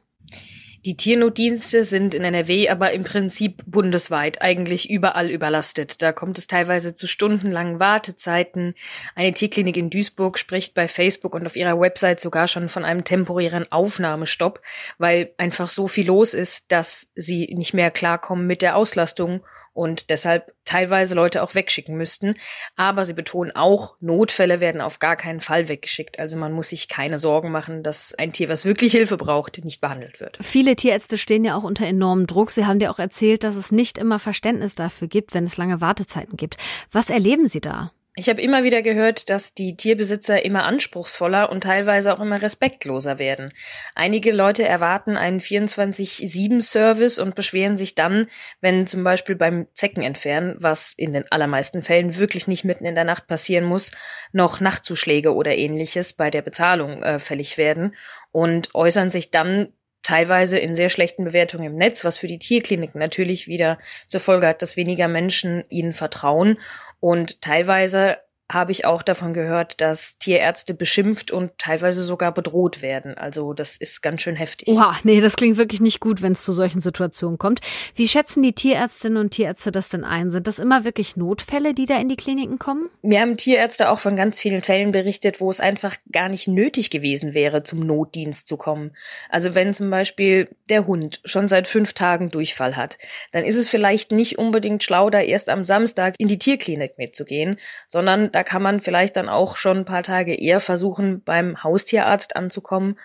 Die 0.87 0.97
Tiernotdienste 0.97 1.83
sind 1.83 2.15
in 2.15 2.23
NRW 2.23 2.69
aber 2.69 2.93
im 2.93 3.03
Prinzip 3.03 3.61
bundesweit 3.67 4.41
eigentlich 4.41 4.89
überall 4.89 5.33
überlastet. 5.33 6.01
Da 6.01 6.13
kommt 6.13 6.39
es 6.39 6.47
teilweise 6.47 6.95
zu 6.95 7.09
stundenlangen 7.09 7.81
Wartezeiten. 7.81 8.77
Eine 9.17 9.33
Tierklinik 9.33 9.77
in 9.77 9.91
Duisburg 9.91 10.39
spricht 10.39 10.75
bei 10.75 10.87
Facebook 10.87 11.35
und 11.35 11.45
auf 11.45 11.57
ihrer 11.57 11.81
Website 11.81 12.21
sogar 12.21 12.47
schon 12.47 12.69
von 12.69 12.85
einem 12.85 13.03
temporären 13.03 13.65
Aufnahmestopp, 13.73 14.63
weil 14.97 15.33
einfach 15.39 15.71
so 15.71 15.89
viel 15.89 16.07
los 16.07 16.35
ist, 16.35 16.71
dass 16.71 17.11
sie 17.17 17.53
nicht 17.57 17.75
mehr 17.75 17.91
klarkommen 17.91 18.47
mit 18.47 18.63
der 18.63 18.77
Auslastung 18.77 19.41
und 19.77 20.11
deshalb 20.11 20.55
teilweise 20.65 21.15
Leute 21.15 21.43
auch 21.43 21.55
wegschicken 21.55 21.97
müssten. 21.97 22.35
Aber 22.77 23.05
sie 23.05 23.13
betonen 23.13 23.53
auch, 23.55 23.97
Notfälle 24.01 24.61
werden 24.61 24.81
auf 24.81 24.99
gar 24.99 25.17
keinen 25.17 25.41
Fall 25.41 25.69
weggeschickt. 25.69 26.19
Also 26.19 26.37
man 26.37 26.53
muss 26.53 26.71
sich 26.71 26.89
keine 26.89 27.19
Sorgen 27.19 27.51
machen, 27.51 27.83
dass 27.83 28.15
ein 28.15 28.33
Tier, 28.33 28.49
was 28.49 28.65
wirklich 28.65 28.93
Hilfe 28.93 29.17
braucht, 29.17 29.63
nicht 29.65 29.81
behandelt 29.81 30.21
wird. 30.21 30.39
Viele 30.41 30.77
Tierärzte 30.77 31.19
stehen 31.19 31.45
ja 31.45 31.57
auch 31.57 31.63
unter 31.65 31.87
enormem 31.87 32.27
Druck. 32.27 32.51
Sie 32.51 32.67
haben 32.67 32.79
dir 32.79 32.91
auch 32.91 32.99
erzählt, 32.99 33.45
dass 33.45 33.55
es 33.55 33.71
nicht 33.71 33.99
immer 33.99 34.19
Verständnis 34.19 34.75
dafür 34.75 35.09
gibt, 35.09 35.35
wenn 35.35 35.45
es 35.45 35.57
lange 35.57 35.81
Wartezeiten 35.81 36.37
gibt. 36.37 36.57
Was 36.91 37.11
erleben 37.11 37.47
Sie 37.47 37.61
da? 37.61 37.93
Ich 38.19 38.31
habe 38.31 38.41
immer 38.41 38.65
wieder 38.65 38.81
gehört, 38.81 39.29
dass 39.29 39.53
die 39.53 39.77
Tierbesitzer 39.77 40.43
immer 40.43 40.65
anspruchsvoller 40.65 41.51
und 41.51 41.65
teilweise 41.65 42.15
auch 42.15 42.21
immer 42.21 42.41
respektloser 42.41 43.19
werden. 43.19 43.53
Einige 43.95 44.33
Leute 44.33 44.65
erwarten 44.67 45.19
einen 45.19 45.39
24-7-Service 45.39 47.19
und 47.19 47.35
beschweren 47.35 47.77
sich 47.77 47.95
dann, 47.95 48.29
wenn 48.63 48.87
zum 48.87 49.05
Beispiel 49.05 49.37
beim 49.37 49.67
Zeckenentfernen, 49.75 50.57
was 50.59 50.95
in 50.97 51.13
den 51.13 51.31
allermeisten 51.31 51.83
Fällen 51.83 52.17
wirklich 52.17 52.47
nicht 52.47 52.65
mitten 52.65 52.87
in 52.87 52.95
der 52.95 53.05
Nacht 53.05 53.27
passieren 53.27 53.67
muss, 53.67 53.93
noch 54.33 54.61
Nachtzuschläge 54.61 55.35
oder 55.35 55.55
ähnliches 55.55 56.15
bei 56.15 56.31
der 56.31 56.41
Bezahlung 56.41 57.03
äh, 57.03 57.19
fällig 57.19 57.59
werden 57.59 57.95
und 58.33 58.75
äußern 58.75 59.11
sich 59.11 59.31
dann 59.31 59.75
teilweise 60.07 60.57
in 60.57 60.75
sehr 60.75 60.89
schlechten 60.89 61.25
Bewertungen 61.25 61.67
im 61.67 61.77
Netz, 61.77 62.05
was 62.05 62.17
für 62.17 62.29
die 62.29 62.39
Tierkliniken 62.39 62.99
natürlich 62.99 63.49
wieder 63.49 63.79
zur 64.07 64.21
Folge 64.21 64.47
hat, 64.47 64.63
dass 64.63 64.77
weniger 64.77 65.09
Menschen 65.09 65.65
ihnen 65.69 65.93
vertrauen 65.93 66.59
und 67.07 67.41
teilweise 67.41 68.19
habe 68.51 68.71
ich 68.71 68.85
auch 68.85 69.03
davon 69.03 69.33
gehört, 69.33 69.81
dass 69.81 70.19
Tierärzte 70.19 70.73
beschimpft 70.73 71.33
und 71.33 71.51
teilweise 71.59 72.03
sogar 72.05 72.33
bedroht 72.33 72.81
werden. 72.81 73.19
Also 73.19 73.53
das 73.53 73.77
ist 73.77 74.03
ganz 74.03 74.23
schön 74.23 74.37
heftig. 74.37 74.69
Oha, 74.69 74.97
nee, 75.03 75.21
das 75.21 75.35
klingt 75.35 75.57
wirklich 75.57 75.81
nicht 75.81 75.99
gut, 75.99 76.23
wenn 76.23 76.33
es 76.33 76.45
zu 76.45 76.53
solchen 76.53 76.81
Situationen 76.81 77.39
kommt. 77.39 77.61
Wie 77.97 78.07
schätzen 78.07 78.43
die 78.43 78.53
Tierärztinnen 78.53 79.19
und 79.19 79.31
Tierärzte 79.31 79.73
das 79.73 79.89
denn 79.89 80.05
ein? 80.05 80.31
Sind 80.31 80.47
das 80.47 80.61
immer 80.61 80.85
wirklich 80.85 81.17
Notfälle, 81.17 81.75
die 81.75 81.87
da 81.87 81.99
in 81.99 82.09
die 82.09 82.17
Kliniken 82.17 82.61
kommen? 82.61 82.89
Mir 83.03 83.21
haben 83.21 83.37
Tierärzte 83.37 83.91
auch 83.91 83.99
von 83.99 84.15
ganz 84.15 84.39
vielen 84.39 84.63
Fällen 84.63 84.93
berichtet, 84.93 85.41
wo 85.41 85.51
es 85.51 85.59
einfach 85.59 85.97
gar 86.13 86.29
nicht 86.29 86.47
nötig 86.47 86.91
gewesen 86.91 87.35
wäre, 87.35 87.65
zum 87.65 87.81
Notdienst 87.81 88.47
zu 88.47 88.57
kommen. 88.57 88.93
Also 89.29 89.57
wenn 89.57 89.75
zum 89.75 89.91
Beispiel 89.91 90.49
der 90.69 90.87
Hund 90.87 91.21
schon 91.25 91.49
seit 91.49 91.67
fünf 91.67 91.95
Tagen 91.95 92.31
Durchfall 92.31 92.77
hat, 92.77 92.97
dann 93.33 93.45
ist 93.45 93.57
es 93.57 93.69
vielleicht 93.69 94.13
nicht 94.13 94.39
unbedingt 94.39 94.85
schlau, 94.85 95.11
da 95.11 95.21
erst 95.21 95.49
am 95.49 95.65
Samstag 95.65 96.15
in 96.19 96.29
die 96.29 96.39
Tierklinik 96.39 96.97
mitzugehen, 96.97 97.59
sondern 97.87 98.31
da 98.37 98.45
kann 98.45 98.61
man 98.61 98.83
vielleicht 98.83 99.17
dann 99.17 99.31
auch 99.31 99.57
schon 99.57 99.79
ein 99.79 99.85
paar 99.87 100.03
Tage 100.03 100.35
eher 100.35 100.61
versuchen, 100.61 101.23
beim 101.25 101.65
Haustierarzt 101.65 102.37
anzukommen. 102.37 102.99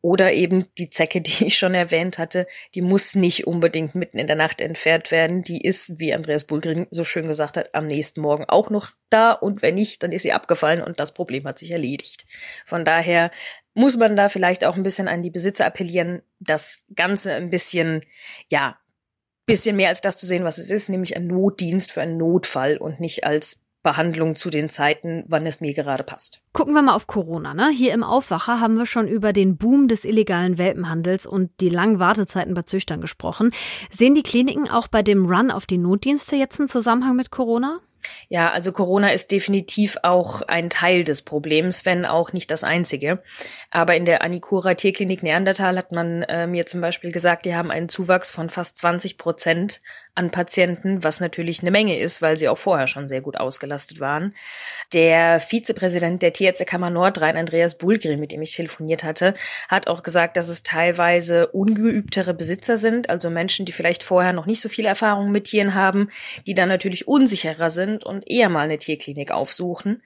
Oder 0.00 0.32
eben 0.32 0.64
die 0.78 0.88
Zecke, 0.88 1.20
die 1.20 1.44
ich 1.44 1.58
schon 1.58 1.74
erwähnt 1.74 2.16
hatte, 2.16 2.46
die 2.74 2.80
muss 2.80 3.14
nicht 3.14 3.46
unbedingt 3.46 3.94
mitten 3.94 4.18
in 4.18 4.26
der 4.26 4.36
Nacht 4.36 4.62
entfernt 4.62 5.10
werden. 5.10 5.42
Die 5.42 5.60
ist, 5.60 6.00
wie 6.00 6.14
Andreas 6.14 6.44
Bulgring 6.44 6.86
so 6.88 7.04
schön 7.04 7.28
gesagt 7.28 7.58
hat, 7.58 7.74
am 7.74 7.84
nächsten 7.84 8.22
Morgen 8.22 8.46
auch 8.46 8.70
noch 8.70 8.92
da. 9.10 9.32
Und 9.32 9.60
wenn 9.60 9.74
nicht, 9.74 10.02
dann 10.02 10.10
ist 10.10 10.22
sie 10.22 10.32
abgefallen 10.32 10.80
und 10.80 11.00
das 11.00 11.12
Problem 11.12 11.44
hat 11.44 11.58
sich 11.58 11.70
erledigt. 11.70 12.24
Von 12.64 12.86
daher 12.86 13.30
muss 13.74 13.98
man 13.98 14.16
da 14.16 14.30
vielleicht 14.30 14.64
auch 14.64 14.74
ein 14.74 14.82
bisschen 14.82 15.06
an 15.06 15.22
die 15.22 15.28
Besitzer 15.28 15.66
appellieren, 15.66 16.22
das 16.40 16.84
Ganze 16.96 17.34
ein 17.34 17.50
bisschen, 17.50 18.06
ja, 18.48 18.78
bisschen 19.44 19.76
mehr 19.76 19.90
als 19.90 20.00
das 20.00 20.16
zu 20.16 20.24
sehen, 20.24 20.44
was 20.44 20.56
es 20.56 20.70
ist, 20.70 20.88
nämlich 20.88 21.14
ein 21.14 21.26
Notdienst 21.26 21.92
für 21.92 22.00
einen 22.00 22.16
Notfall 22.16 22.78
und 22.78 23.00
nicht 23.00 23.24
als 23.24 23.67
Behandlung 23.82 24.34
zu 24.34 24.50
den 24.50 24.68
Zeiten, 24.68 25.24
wann 25.28 25.46
es 25.46 25.60
mir 25.60 25.72
gerade 25.72 26.02
passt. 26.02 26.40
Gucken 26.52 26.74
wir 26.74 26.82
mal 26.82 26.94
auf 26.94 27.06
Corona. 27.06 27.54
Ne? 27.54 27.70
Hier 27.70 27.94
im 27.94 28.02
Aufwacher 28.02 28.60
haben 28.60 28.76
wir 28.76 28.86
schon 28.86 29.06
über 29.08 29.32
den 29.32 29.56
Boom 29.56 29.88
des 29.88 30.04
illegalen 30.04 30.58
Welpenhandels 30.58 31.26
und 31.26 31.50
die 31.60 31.68
langen 31.68 31.98
Wartezeiten 31.98 32.54
bei 32.54 32.62
Züchtern 32.62 33.00
gesprochen. 33.00 33.50
Sehen 33.90 34.14
die 34.14 34.22
Kliniken 34.22 34.68
auch 34.68 34.88
bei 34.88 35.02
dem 35.02 35.26
Run 35.26 35.50
auf 35.50 35.66
die 35.66 35.78
Notdienste 35.78 36.36
jetzt 36.36 36.58
einen 36.58 36.68
Zusammenhang 36.68 37.16
mit 37.16 37.30
Corona? 37.30 37.80
Ja, 38.28 38.50
also 38.50 38.72
Corona 38.72 39.10
ist 39.10 39.32
definitiv 39.32 39.98
auch 40.02 40.42
ein 40.42 40.70
Teil 40.70 41.04
des 41.04 41.22
Problems, 41.22 41.84
wenn 41.84 42.04
auch 42.04 42.32
nicht 42.32 42.50
das 42.50 42.64
einzige. 42.64 43.22
Aber 43.70 43.96
in 43.96 44.04
der 44.04 44.22
Anikura 44.22 44.74
Tierklinik 44.74 45.22
Neandertal 45.22 45.76
hat 45.78 45.92
man 45.92 46.22
äh, 46.22 46.46
mir 46.46 46.66
zum 46.66 46.80
Beispiel 46.80 47.12
gesagt, 47.12 47.46
die 47.46 47.54
haben 47.54 47.70
einen 47.70 47.88
Zuwachs 47.88 48.30
von 48.30 48.48
fast 48.48 48.76
20 48.78 49.18
Prozent 49.18 49.80
an 50.18 50.30
Patienten, 50.30 51.04
was 51.04 51.20
natürlich 51.20 51.60
eine 51.60 51.70
Menge 51.70 51.98
ist, 51.98 52.20
weil 52.20 52.36
sie 52.36 52.48
auch 52.48 52.58
vorher 52.58 52.88
schon 52.88 53.06
sehr 53.08 53.20
gut 53.20 53.38
ausgelastet 53.38 54.00
waren. 54.00 54.34
Der 54.92 55.40
Vizepräsident 55.40 56.22
der 56.22 56.32
Tierärztekammer 56.32 56.90
Nordrhein, 56.90 57.36
Andreas 57.36 57.78
Bulgrim, 57.78 58.18
mit 58.18 58.32
dem 58.32 58.42
ich 58.42 58.54
telefoniert 58.54 59.04
hatte, 59.04 59.34
hat 59.68 59.88
auch 59.88 60.02
gesagt, 60.02 60.36
dass 60.36 60.48
es 60.48 60.64
teilweise 60.64 61.46
ungeübtere 61.46 62.34
Besitzer 62.34 62.76
sind, 62.76 63.08
also 63.08 63.30
Menschen, 63.30 63.64
die 63.64 63.72
vielleicht 63.72 64.02
vorher 64.02 64.32
noch 64.32 64.46
nicht 64.46 64.60
so 64.60 64.68
viel 64.68 64.86
Erfahrung 64.86 65.30
mit 65.30 65.44
Tieren 65.44 65.74
haben, 65.74 66.10
die 66.46 66.54
dann 66.54 66.68
natürlich 66.68 67.06
unsicherer 67.06 67.70
sind 67.70 68.04
und 68.04 68.28
eher 68.28 68.48
mal 68.48 68.62
eine 68.64 68.78
Tierklinik 68.78 69.30
aufsuchen. 69.30 70.02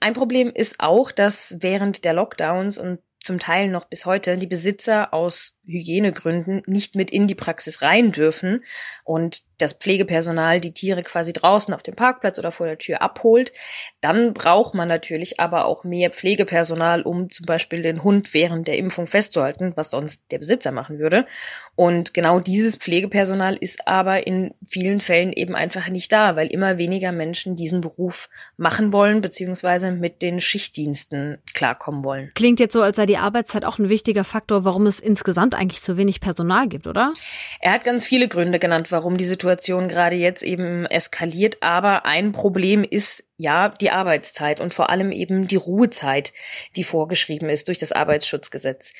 Ein 0.00 0.14
Problem 0.14 0.50
ist 0.52 0.80
auch, 0.80 1.12
dass 1.12 1.56
während 1.60 2.04
der 2.04 2.12
Lockdowns 2.12 2.78
und 2.78 2.98
zum 3.26 3.38
Teil 3.38 3.68
noch 3.68 3.84
bis 3.84 4.06
heute 4.06 4.38
die 4.38 4.46
Besitzer 4.46 5.12
aus 5.12 5.58
Hygienegründen 5.66 6.62
nicht 6.66 6.94
mit 6.94 7.10
in 7.10 7.26
die 7.26 7.34
Praxis 7.34 7.82
rein 7.82 8.12
dürfen. 8.12 8.64
Und 9.04 9.42
das 9.58 9.72
Pflegepersonal 9.72 10.60
die 10.60 10.72
Tiere 10.72 11.02
quasi 11.02 11.32
draußen 11.32 11.72
auf 11.72 11.82
dem 11.82 11.96
Parkplatz 11.96 12.38
oder 12.38 12.52
vor 12.52 12.66
der 12.66 12.78
Tür 12.78 13.00
abholt, 13.00 13.52
dann 14.00 14.34
braucht 14.34 14.74
man 14.74 14.88
natürlich 14.88 15.40
aber 15.40 15.64
auch 15.64 15.84
mehr 15.84 16.10
Pflegepersonal, 16.10 17.02
um 17.02 17.30
zum 17.30 17.46
Beispiel 17.46 17.82
den 17.82 18.02
Hund 18.02 18.34
während 18.34 18.68
der 18.68 18.76
Impfung 18.76 19.06
festzuhalten, 19.06 19.72
was 19.76 19.90
sonst 19.90 20.24
der 20.30 20.38
Besitzer 20.38 20.72
machen 20.72 20.98
würde. 20.98 21.26
Und 21.74 22.12
genau 22.12 22.40
dieses 22.40 22.76
Pflegepersonal 22.76 23.56
ist 23.56 23.88
aber 23.88 24.26
in 24.26 24.52
vielen 24.64 25.00
Fällen 25.00 25.32
eben 25.32 25.54
einfach 25.54 25.88
nicht 25.88 26.12
da, 26.12 26.36
weil 26.36 26.48
immer 26.48 26.76
weniger 26.76 27.12
Menschen 27.12 27.56
diesen 27.56 27.80
Beruf 27.80 28.28
machen 28.56 28.92
wollen, 28.92 29.22
beziehungsweise 29.22 29.90
mit 29.90 30.20
den 30.20 30.40
Schichtdiensten 30.40 31.38
klarkommen 31.54 32.04
wollen. 32.04 32.30
Klingt 32.34 32.60
jetzt 32.60 32.74
so, 32.74 32.82
als 32.82 32.96
sei 32.96 33.06
die 33.06 33.18
Arbeitszeit 33.18 33.64
auch 33.64 33.78
ein 33.78 33.88
wichtiger 33.88 34.24
Faktor, 34.24 34.64
warum 34.64 34.86
es 34.86 35.00
insgesamt 35.00 35.54
eigentlich 35.54 35.80
zu 35.80 35.96
wenig 35.96 36.20
Personal 36.20 36.68
gibt, 36.68 36.86
oder? 36.86 37.12
Er 37.60 37.72
hat 37.72 37.84
ganz 37.84 38.04
viele 38.04 38.28
Gründe 38.28 38.58
genannt, 38.58 38.92
warum 38.92 39.16
die 39.16 39.24
Situation 39.24 39.45
gerade 39.46 40.16
jetzt 40.16 40.42
eben 40.42 40.86
eskaliert. 40.86 41.62
Aber 41.62 42.06
ein 42.06 42.32
Problem 42.32 42.84
ist 42.84 43.24
ja 43.36 43.68
die 43.68 43.90
Arbeitszeit 43.90 44.60
und 44.60 44.74
vor 44.74 44.90
allem 44.90 45.12
eben 45.12 45.46
die 45.46 45.56
Ruhezeit, 45.56 46.32
die 46.74 46.84
vorgeschrieben 46.84 47.48
ist 47.48 47.68
durch 47.68 47.78
das 47.78 47.92
Arbeitsschutzgesetz. 47.92 48.92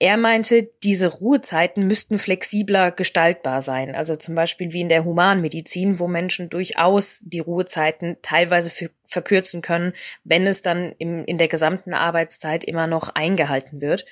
Er 0.00 0.16
meinte, 0.16 0.70
diese 0.82 1.06
Ruhezeiten 1.06 1.86
müssten 1.86 2.18
flexibler 2.18 2.90
gestaltbar 2.90 3.62
sein. 3.62 3.94
Also 3.94 4.16
zum 4.16 4.34
Beispiel 4.34 4.72
wie 4.72 4.80
in 4.80 4.88
der 4.88 5.04
Humanmedizin, 5.04 6.00
wo 6.00 6.08
Menschen 6.08 6.50
durchaus 6.50 7.20
die 7.22 7.38
Ruhezeiten 7.38 8.16
teilweise 8.20 8.70
für 8.70 8.90
verkürzen 9.06 9.62
können, 9.62 9.94
wenn 10.24 10.46
es 10.46 10.62
dann 10.62 10.94
im, 10.98 11.24
in 11.24 11.38
der 11.38 11.48
gesamten 11.48 11.94
Arbeitszeit 11.94 12.64
immer 12.64 12.86
noch 12.86 13.14
eingehalten 13.14 13.80
wird. 13.80 14.04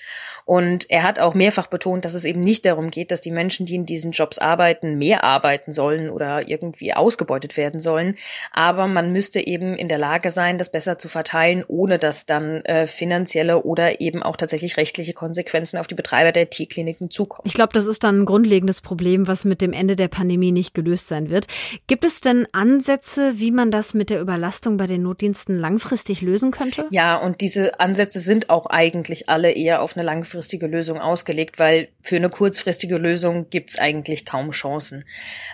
Und 0.44 0.90
er 0.90 1.02
hat 1.02 1.18
auch 1.18 1.34
mehrfach 1.34 1.66
betont, 1.66 2.04
dass 2.04 2.14
es 2.14 2.24
eben 2.24 2.40
nicht 2.40 2.64
darum 2.64 2.90
geht, 2.90 3.10
dass 3.10 3.20
die 3.20 3.30
Menschen, 3.30 3.66
die 3.66 3.74
in 3.74 3.86
diesen 3.86 4.12
Jobs 4.12 4.38
arbeiten, 4.38 4.98
mehr 4.98 5.24
arbeiten 5.24 5.72
sollen 5.72 6.10
oder 6.10 6.48
irgendwie 6.48 6.94
ausgebeutet 6.94 7.56
werden 7.56 7.80
sollen. 7.80 8.16
Aber 8.52 8.86
man 8.86 9.12
müsste 9.12 9.46
eben 9.46 9.74
in 9.74 9.88
der 9.88 9.98
Lage 9.98 10.30
sein, 10.30 10.58
das 10.58 10.70
besser 10.72 10.98
zu 10.98 11.08
verteilen, 11.08 11.64
ohne 11.66 11.98
dass 11.98 12.26
dann 12.26 12.64
äh, 12.64 12.86
finanzielle 12.86 13.62
oder 13.62 14.00
eben 14.00 14.22
auch 14.22 14.36
tatsächlich 14.36 14.76
rechtliche 14.76 15.12
Konsequenzen 15.12 15.78
auf 15.78 15.86
die 15.86 15.94
Betreiber 15.94 16.32
der 16.32 16.50
Tierkliniken 16.50 17.10
zukommen. 17.10 17.46
Ich 17.46 17.54
glaube, 17.54 17.72
das 17.72 17.86
ist 17.86 18.04
dann 18.04 18.22
ein 18.22 18.24
grundlegendes 18.24 18.80
Problem, 18.80 19.28
was 19.28 19.44
mit 19.44 19.60
dem 19.60 19.72
Ende 19.72 19.96
der 19.96 20.08
Pandemie 20.08 20.52
nicht 20.52 20.74
gelöst 20.74 21.08
sein 21.08 21.30
wird. 21.30 21.46
Gibt 21.86 22.04
es 22.04 22.20
denn 22.20 22.46
Ansätze, 22.52 23.38
wie 23.38 23.50
man 23.50 23.70
das 23.70 23.94
mit 23.94 24.10
der 24.10 24.20
Überlastung 24.20 24.76
bei 24.82 24.88
den 24.88 25.04
Notdiensten 25.04 25.60
langfristig 25.60 26.22
lösen 26.22 26.50
könnte? 26.50 26.88
Ja, 26.90 27.14
und 27.14 27.40
diese 27.40 27.78
Ansätze 27.78 28.18
sind 28.18 28.50
auch 28.50 28.66
eigentlich 28.66 29.28
alle 29.28 29.52
eher 29.52 29.80
auf 29.80 29.96
eine 29.96 30.04
langfristige 30.04 30.66
Lösung 30.66 30.98
ausgelegt, 30.98 31.60
weil 31.60 31.86
für 32.02 32.16
eine 32.16 32.30
kurzfristige 32.30 32.96
Lösung 32.98 33.48
gibt's 33.48 33.78
eigentlich 33.78 34.26
kaum 34.26 34.50
Chancen. 34.50 35.04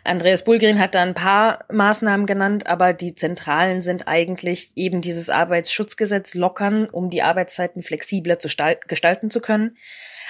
Andreas 0.02 0.44
Bulgrin 0.44 0.80
hat 0.80 0.94
da 0.94 1.02
ein 1.02 1.12
paar 1.12 1.66
Maßnahmen 1.70 2.24
genannt, 2.24 2.66
aber 2.66 2.94
die 2.94 3.14
zentralen 3.14 3.82
sind 3.82 4.08
eigentlich 4.08 4.70
eben 4.76 5.02
dieses 5.02 5.28
Arbeitsschutzgesetz 5.28 6.34
lockern, 6.34 6.88
um 6.88 7.10
die 7.10 7.20
Arbeitszeiten 7.20 7.82
flexibler 7.82 8.38
zu 8.38 8.48
gestalten 8.86 9.30
zu 9.30 9.42
können. 9.42 9.76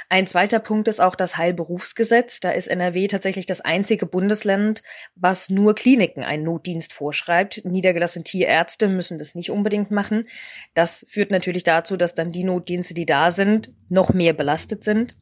Ein 0.09 0.26
zweiter 0.26 0.59
Punkt 0.59 0.88
ist 0.88 1.00
auch 1.00 1.14
das 1.14 1.37
Heilberufsgesetz. 1.37 2.40
Da 2.40 2.50
ist 2.50 2.69
NRW 2.69 3.07
tatsächlich 3.09 3.47
das 3.47 3.61
einzige 3.61 4.07
Bundesland, 4.07 4.83
was 5.14 5.50
nur 5.50 5.75
Kliniken 5.75 6.23
einen 6.23 6.45
Notdienst 6.45 6.93
vorschreibt. 6.93 7.64
Niedergelassene 7.64 8.25
Tierärzte 8.25 8.88
müssen 8.88 9.19
das 9.19 9.35
nicht 9.35 9.50
unbedingt 9.50 9.90
machen. 9.90 10.26
Das 10.75 11.05
führt 11.09 11.31
natürlich 11.31 11.64
dazu, 11.64 11.97
dass 11.97 12.14
dann 12.14 12.33
die 12.33 12.45
Notdienste, 12.45 12.95
die 12.95 13.07
da 13.07 13.31
sind, 13.31 13.73
noch 13.88 14.12
mehr 14.12 14.33
belastet 14.33 14.85
sind. 14.85 15.17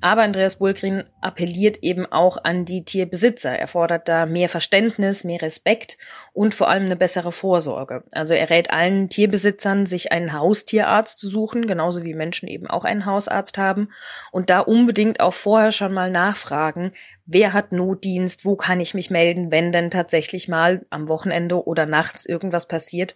Aber 0.00 0.22
Andreas 0.22 0.56
Bulgrin 0.56 1.04
appelliert 1.20 1.78
eben 1.82 2.06
auch 2.06 2.38
an 2.42 2.64
die 2.64 2.84
Tierbesitzer. 2.84 3.58
Er 3.58 3.66
fordert 3.66 4.08
da 4.08 4.26
mehr 4.26 4.48
Verständnis, 4.48 5.24
mehr 5.24 5.42
Respekt 5.42 5.98
und 6.32 6.54
vor 6.54 6.68
allem 6.68 6.84
eine 6.84 6.96
bessere 6.96 7.32
Vorsorge. 7.32 8.04
Also 8.12 8.34
er 8.34 8.50
rät 8.50 8.72
allen 8.72 9.08
Tierbesitzern, 9.08 9.86
sich 9.86 10.12
einen 10.12 10.32
Haustierarzt 10.32 11.18
zu 11.18 11.28
suchen, 11.28 11.66
genauso 11.66 12.04
wie 12.04 12.14
Menschen 12.14 12.48
eben 12.48 12.66
auch 12.68 12.84
einen 12.84 13.06
Hausarzt 13.06 13.58
haben 13.58 13.90
und 14.30 14.50
da 14.50 14.60
unbedingt 14.60 15.20
auch 15.20 15.34
vorher 15.34 15.72
schon 15.72 15.92
mal 15.92 16.10
nachfragen, 16.10 16.92
wer 17.28 17.52
hat 17.52 17.72
Notdienst, 17.72 18.44
wo 18.44 18.56
kann 18.56 18.80
ich 18.80 18.94
mich 18.94 19.10
melden, 19.10 19.52
wenn 19.52 19.70
denn 19.70 19.90
tatsächlich 19.90 20.48
mal 20.48 20.84
am 20.90 21.08
Wochenende 21.08 21.66
oder 21.66 21.84
nachts 21.84 22.24
irgendwas 22.24 22.66
passiert, 22.66 23.14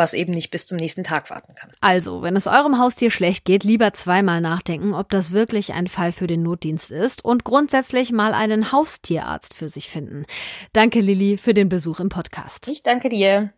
was 0.00 0.14
eben 0.14 0.32
nicht 0.32 0.50
bis 0.50 0.66
zum 0.66 0.78
nächsten 0.78 1.04
Tag 1.04 1.30
warten 1.30 1.54
kann. 1.54 1.70
Also, 1.80 2.22
wenn 2.22 2.34
es 2.34 2.46
eurem 2.46 2.78
Haustier 2.78 3.10
schlecht 3.10 3.44
geht, 3.44 3.62
lieber 3.62 3.92
zweimal 3.92 4.40
nachdenken, 4.40 4.94
ob 4.94 5.10
das 5.10 5.32
wirklich 5.32 5.74
ein 5.74 5.86
Fall 5.86 6.10
für 6.10 6.26
den 6.26 6.42
Notdienst 6.42 6.90
ist 6.90 7.22
und 7.22 7.44
grundsätzlich 7.44 8.10
mal 8.10 8.32
einen 8.32 8.72
Haustierarzt 8.72 9.52
für 9.52 9.68
sich 9.68 9.90
finden. 9.90 10.24
Danke, 10.72 11.00
Lilly, 11.00 11.36
für 11.36 11.52
den 11.52 11.68
Besuch 11.68 12.00
im 12.00 12.08
Podcast. 12.08 12.66
Ich 12.68 12.82
danke 12.82 13.10
dir. 13.10 13.52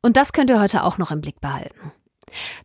Und 0.00 0.16
das 0.16 0.32
könnt 0.32 0.48
ihr 0.48 0.60
heute 0.60 0.84
auch 0.84 0.96
noch 0.98 1.10
im 1.10 1.20
Blick 1.20 1.40
behalten. 1.40 1.92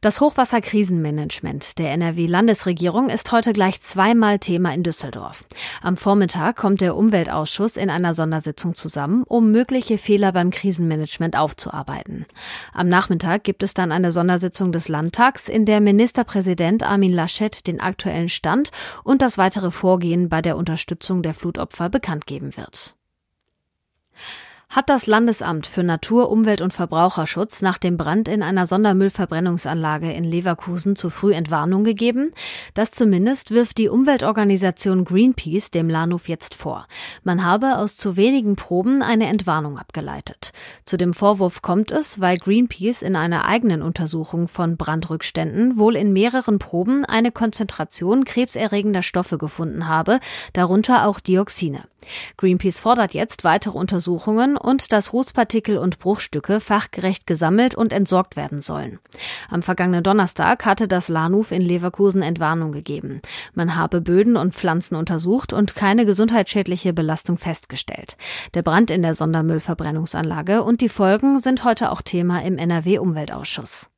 Das 0.01 0.21
Hochwasserkrisenmanagement 0.21 1.77
der 1.79 1.91
NRW-Landesregierung 1.91 3.09
ist 3.09 3.31
heute 3.31 3.53
gleich 3.53 3.81
zweimal 3.81 4.39
Thema 4.39 4.73
in 4.73 4.83
Düsseldorf. 4.83 5.45
Am 5.81 5.97
Vormittag 5.97 6.55
kommt 6.57 6.81
der 6.81 6.95
Umweltausschuss 6.95 7.77
in 7.77 7.89
einer 7.89 8.13
Sondersitzung 8.13 8.75
zusammen, 8.75 9.23
um 9.23 9.51
mögliche 9.51 9.97
Fehler 9.97 10.31
beim 10.31 10.51
Krisenmanagement 10.51 11.37
aufzuarbeiten. 11.37 12.25
Am 12.73 12.89
Nachmittag 12.89 13.43
gibt 13.43 13.63
es 13.63 13.73
dann 13.73 13.91
eine 13.91 14.11
Sondersitzung 14.11 14.71
des 14.71 14.87
Landtags, 14.87 15.49
in 15.49 15.65
der 15.65 15.81
Ministerpräsident 15.81 16.83
Armin 16.83 17.13
Laschet 17.13 17.67
den 17.67 17.79
aktuellen 17.79 18.29
Stand 18.29 18.71
und 19.03 19.21
das 19.21 19.37
weitere 19.37 19.71
Vorgehen 19.71 20.29
bei 20.29 20.41
der 20.41 20.57
Unterstützung 20.57 21.21
der 21.21 21.33
Flutopfer 21.33 21.89
bekannt 21.89 22.25
geben 22.25 22.55
wird 22.57 22.95
hat 24.69 24.91
das 24.91 25.07
Landesamt 25.07 25.65
für 25.65 25.81
Natur, 25.81 26.29
Umwelt 26.29 26.61
und 26.61 26.73
Verbraucherschutz 26.73 27.63
nach 27.63 27.79
dem 27.79 27.97
Brand 27.97 28.27
in 28.27 28.43
einer 28.43 28.67
Sondermüllverbrennungsanlage 28.67 30.11
in 30.13 30.23
Leverkusen 30.23 30.95
zu 30.95 31.09
früh 31.09 31.33
Entwarnung 31.33 31.83
gegeben? 31.83 32.33
Das 32.75 32.91
zumindest 32.91 33.49
wirft 33.49 33.79
die 33.79 33.89
Umweltorganisation 33.89 35.05
Greenpeace 35.05 35.71
dem 35.71 35.89
Lahnhof 35.89 36.29
jetzt 36.29 36.53
vor. 36.53 36.85
Man 37.23 37.43
habe 37.43 37.77
aus 37.77 37.97
zu 37.97 38.15
wenigen 38.15 38.55
Proben 38.55 39.01
eine 39.01 39.25
Entwarnung 39.25 39.79
abgeleitet. 39.79 40.51
Zu 40.85 40.97
dem 40.97 41.13
Vorwurf 41.13 41.63
kommt 41.63 41.89
es, 41.89 42.19
weil 42.19 42.37
Greenpeace 42.37 43.01
in 43.01 43.15
einer 43.15 43.45
eigenen 43.45 43.81
Untersuchung 43.81 44.47
von 44.47 44.77
Brandrückständen 44.77 45.79
wohl 45.79 45.95
in 45.95 46.13
mehreren 46.13 46.59
Proben 46.59 47.05
eine 47.05 47.31
Konzentration 47.31 48.23
krebserregender 48.23 49.01
Stoffe 49.01 49.39
gefunden 49.39 49.87
habe, 49.87 50.19
darunter 50.53 51.07
auch 51.07 51.19
Dioxine. 51.19 51.85
Greenpeace 52.37 52.79
fordert 52.79 53.13
jetzt 53.13 53.43
weitere 53.43 53.77
Untersuchungen 53.77 54.57
und 54.59 54.91
dass 54.91 55.13
Rußpartikel 55.13 55.77
und 55.77 55.99
Bruchstücke 55.99 56.59
fachgerecht 56.59 57.25
gesammelt 57.25 57.75
und 57.75 57.93
entsorgt 57.93 58.35
werden 58.35 58.61
sollen. 58.61 58.99
Am 59.49 59.61
vergangenen 59.61 60.03
Donnerstag 60.03 60.65
hatte 60.65 60.87
das 60.87 61.07
Lahnhof 61.07 61.51
in 61.51 61.61
Leverkusen 61.61 62.21
Entwarnung 62.21 62.71
gegeben. 62.71 63.21
Man 63.53 63.75
habe 63.75 64.01
Böden 64.01 64.37
und 64.37 64.55
Pflanzen 64.55 64.95
untersucht 64.95 65.53
und 65.53 65.75
keine 65.75 66.05
gesundheitsschädliche 66.05 66.93
Belastung 66.93 67.37
festgestellt. 67.37 68.17
Der 68.53 68.61
Brand 68.61 68.91
in 68.91 69.01
der 69.01 69.13
Sondermüllverbrennungsanlage 69.13 70.63
und 70.63 70.81
die 70.81 70.89
Folgen 70.89 71.39
sind 71.39 71.63
heute 71.63 71.91
auch 71.91 72.01
Thema 72.01 72.43
im 72.43 72.57
NRW-Umweltausschuss. 72.57 73.89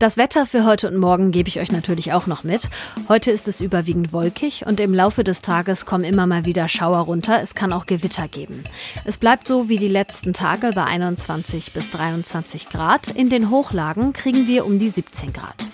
Das 0.00 0.16
Wetter 0.16 0.46
für 0.46 0.64
heute 0.64 0.88
und 0.88 0.96
morgen 0.96 1.30
gebe 1.30 1.50
ich 1.50 1.60
euch 1.60 1.70
natürlich 1.70 2.14
auch 2.14 2.26
noch 2.26 2.42
mit. 2.42 2.70
Heute 3.10 3.30
ist 3.30 3.46
es 3.48 3.60
überwiegend 3.60 4.14
wolkig 4.14 4.64
und 4.64 4.80
im 4.80 4.94
Laufe 4.94 5.24
des 5.24 5.42
Tages 5.42 5.84
kommen 5.84 6.04
immer 6.04 6.26
mal 6.26 6.46
wieder 6.46 6.68
Schauer 6.68 7.00
runter. 7.00 7.42
Es 7.42 7.54
kann 7.54 7.70
auch 7.70 7.84
Gewitter 7.84 8.26
geben. 8.26 8.64
Es 9.04 9.18
bleibt 9.18 9.46
so 9.46 9.68
wie 9.68 9.76
die 9.76 9.88
letzten 9.88 10.32
Tage 10.32 10.70
bei 10.74 10.84
21 10.84 11.74
bis 11.74 11.90
23 11.90 12.70
Grad. 12.70 13.08
In 13.08 13.28
den 13.28 13.50
Hochlagen 13.50 14.14
kriegen 14.14 14.46
wir 14.46 14.64
um 14.64 14.78
die 14.78 14.88
17 14.88 15.34
Grad. 15.34 15.66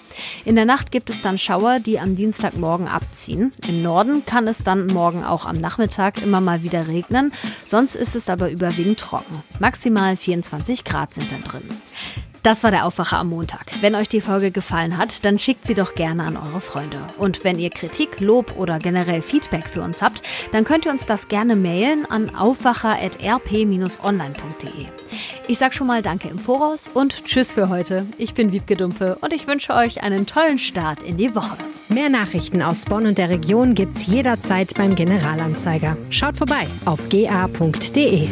In 0.44 0.56
der 0.56 0.64
Nacht 0.64 0.90
gibt 0.90 1.08
es 1.08 1.20
dann 1.20 1.38
Schauer, 1.38 1.78
die 1.78 2.00
am 2.00 2.16
Dienstagmorgen 2.16 2.88
abziehen. 2.88 3.52
Im 3.68 3.82
Norden 3.82 4.26
kann 4.26 4.48
es 4.48 4.64
dann 4.64 4.88
morgen 4.88 5.22
auch 5.22 5.46
am 5.46 5.56
Nachmittag 5.56 6.20
immer 6.20 6.40
mal 6.40 6.64
wieder 6.64 6.88
regnen. 6.88 7.32
Sonst 7.64 7.94
ist 7.94 8.16
es 8.16 8.28
aber 8.28 8.50
überwiegend 8.50 8.98
trocken. 8.98 9.44
Maximal 9.60 10.16
24 10.16 10.82
Grad 10.82 11.14
sind 11.14 11.30
dann 11.30 11.44
drin. 11.44 11.68
Das 12.46 12.62
war 12.62 12.70
der 12.70 12.86
Aufwacher 12.86 13.18
am 13.18 13.30
Montag. 13.30 13.66
Wenn 13.80 13.96
euch 13.96 14.08
die 14.08 14.20
Folge 14.20 14.52
gefallen 14.52 14.98
hat, 14.98 15.24
dann 15.24 15.40
schickt 15.40 15.66
sie 15.66 15.74
doch 15.74 15.96
gerne 15.96 16.22
an 16.22 16.36
eure 16.36 16.60
Freunde. 16.60 16.98
Und 17.18 17.42
wenn 17.42 17.58
ihr 17.58 17.70
Kritik, 17.70 18.20
Lob 18.20 18.56
oder 18.56 18.78
generell 18.78 19.20
Feedback 19.20 19.68
für 19.68 19.82
uns 19.82 20.00
habt, 20.00 20.22
dann 20.52 20.62
könnt 20.62 20.86
ihr 20.86 20.92
uns 20.92 21.06
das 21.06 21.26
gerne 21.26 21.56
mailen 21.56 22.06
an 22.08 22.32
aufwacher.rp-online.de. 22.36 24.86
Ich 25.48 25.58
sag 25.58 25.74
schon 25.74 25.88
mal 25.88 26.02
Danke 26.02 26.28
im 26.28 26.38
Voraus 26.38 26.88
und 26.94 27.24
Tschüss 27.24 27.50
für 27.50 27.68
heute. 27.68 28.06
Ich 28.16 28.34
bin 28.34 28.52
Wiebke 28.52 28.76
Dumpe 28.76 29.18
und 29.20 29.32
ich 29.32 29.48
wünsche 29.48 29.74
euch 29.74 30.04
einen 30.04 30.26
tollen 30.26 30.58
Start 30.58 31.02
in 31.02 31.16
die 31.16 31.34
Woche. 31.34 31.56
Mehr 31.88 32.10
Nachrichten 32.10 32.62
aus 32.62 32.84
Bonn 32.84 33.06
und 33.06 33.18
der 33.18 33.28
Region 33.28 33.74
gibt's 33.74 34.06
jederzeit 34.06 34.74
beim 34.74 34.94
Generalanzeiger. 34.94 35.96
Schaut 36.10 36.36
vorbei 36.36 36.68
auf 36.84 37.08
ga.de. 37.08 38.28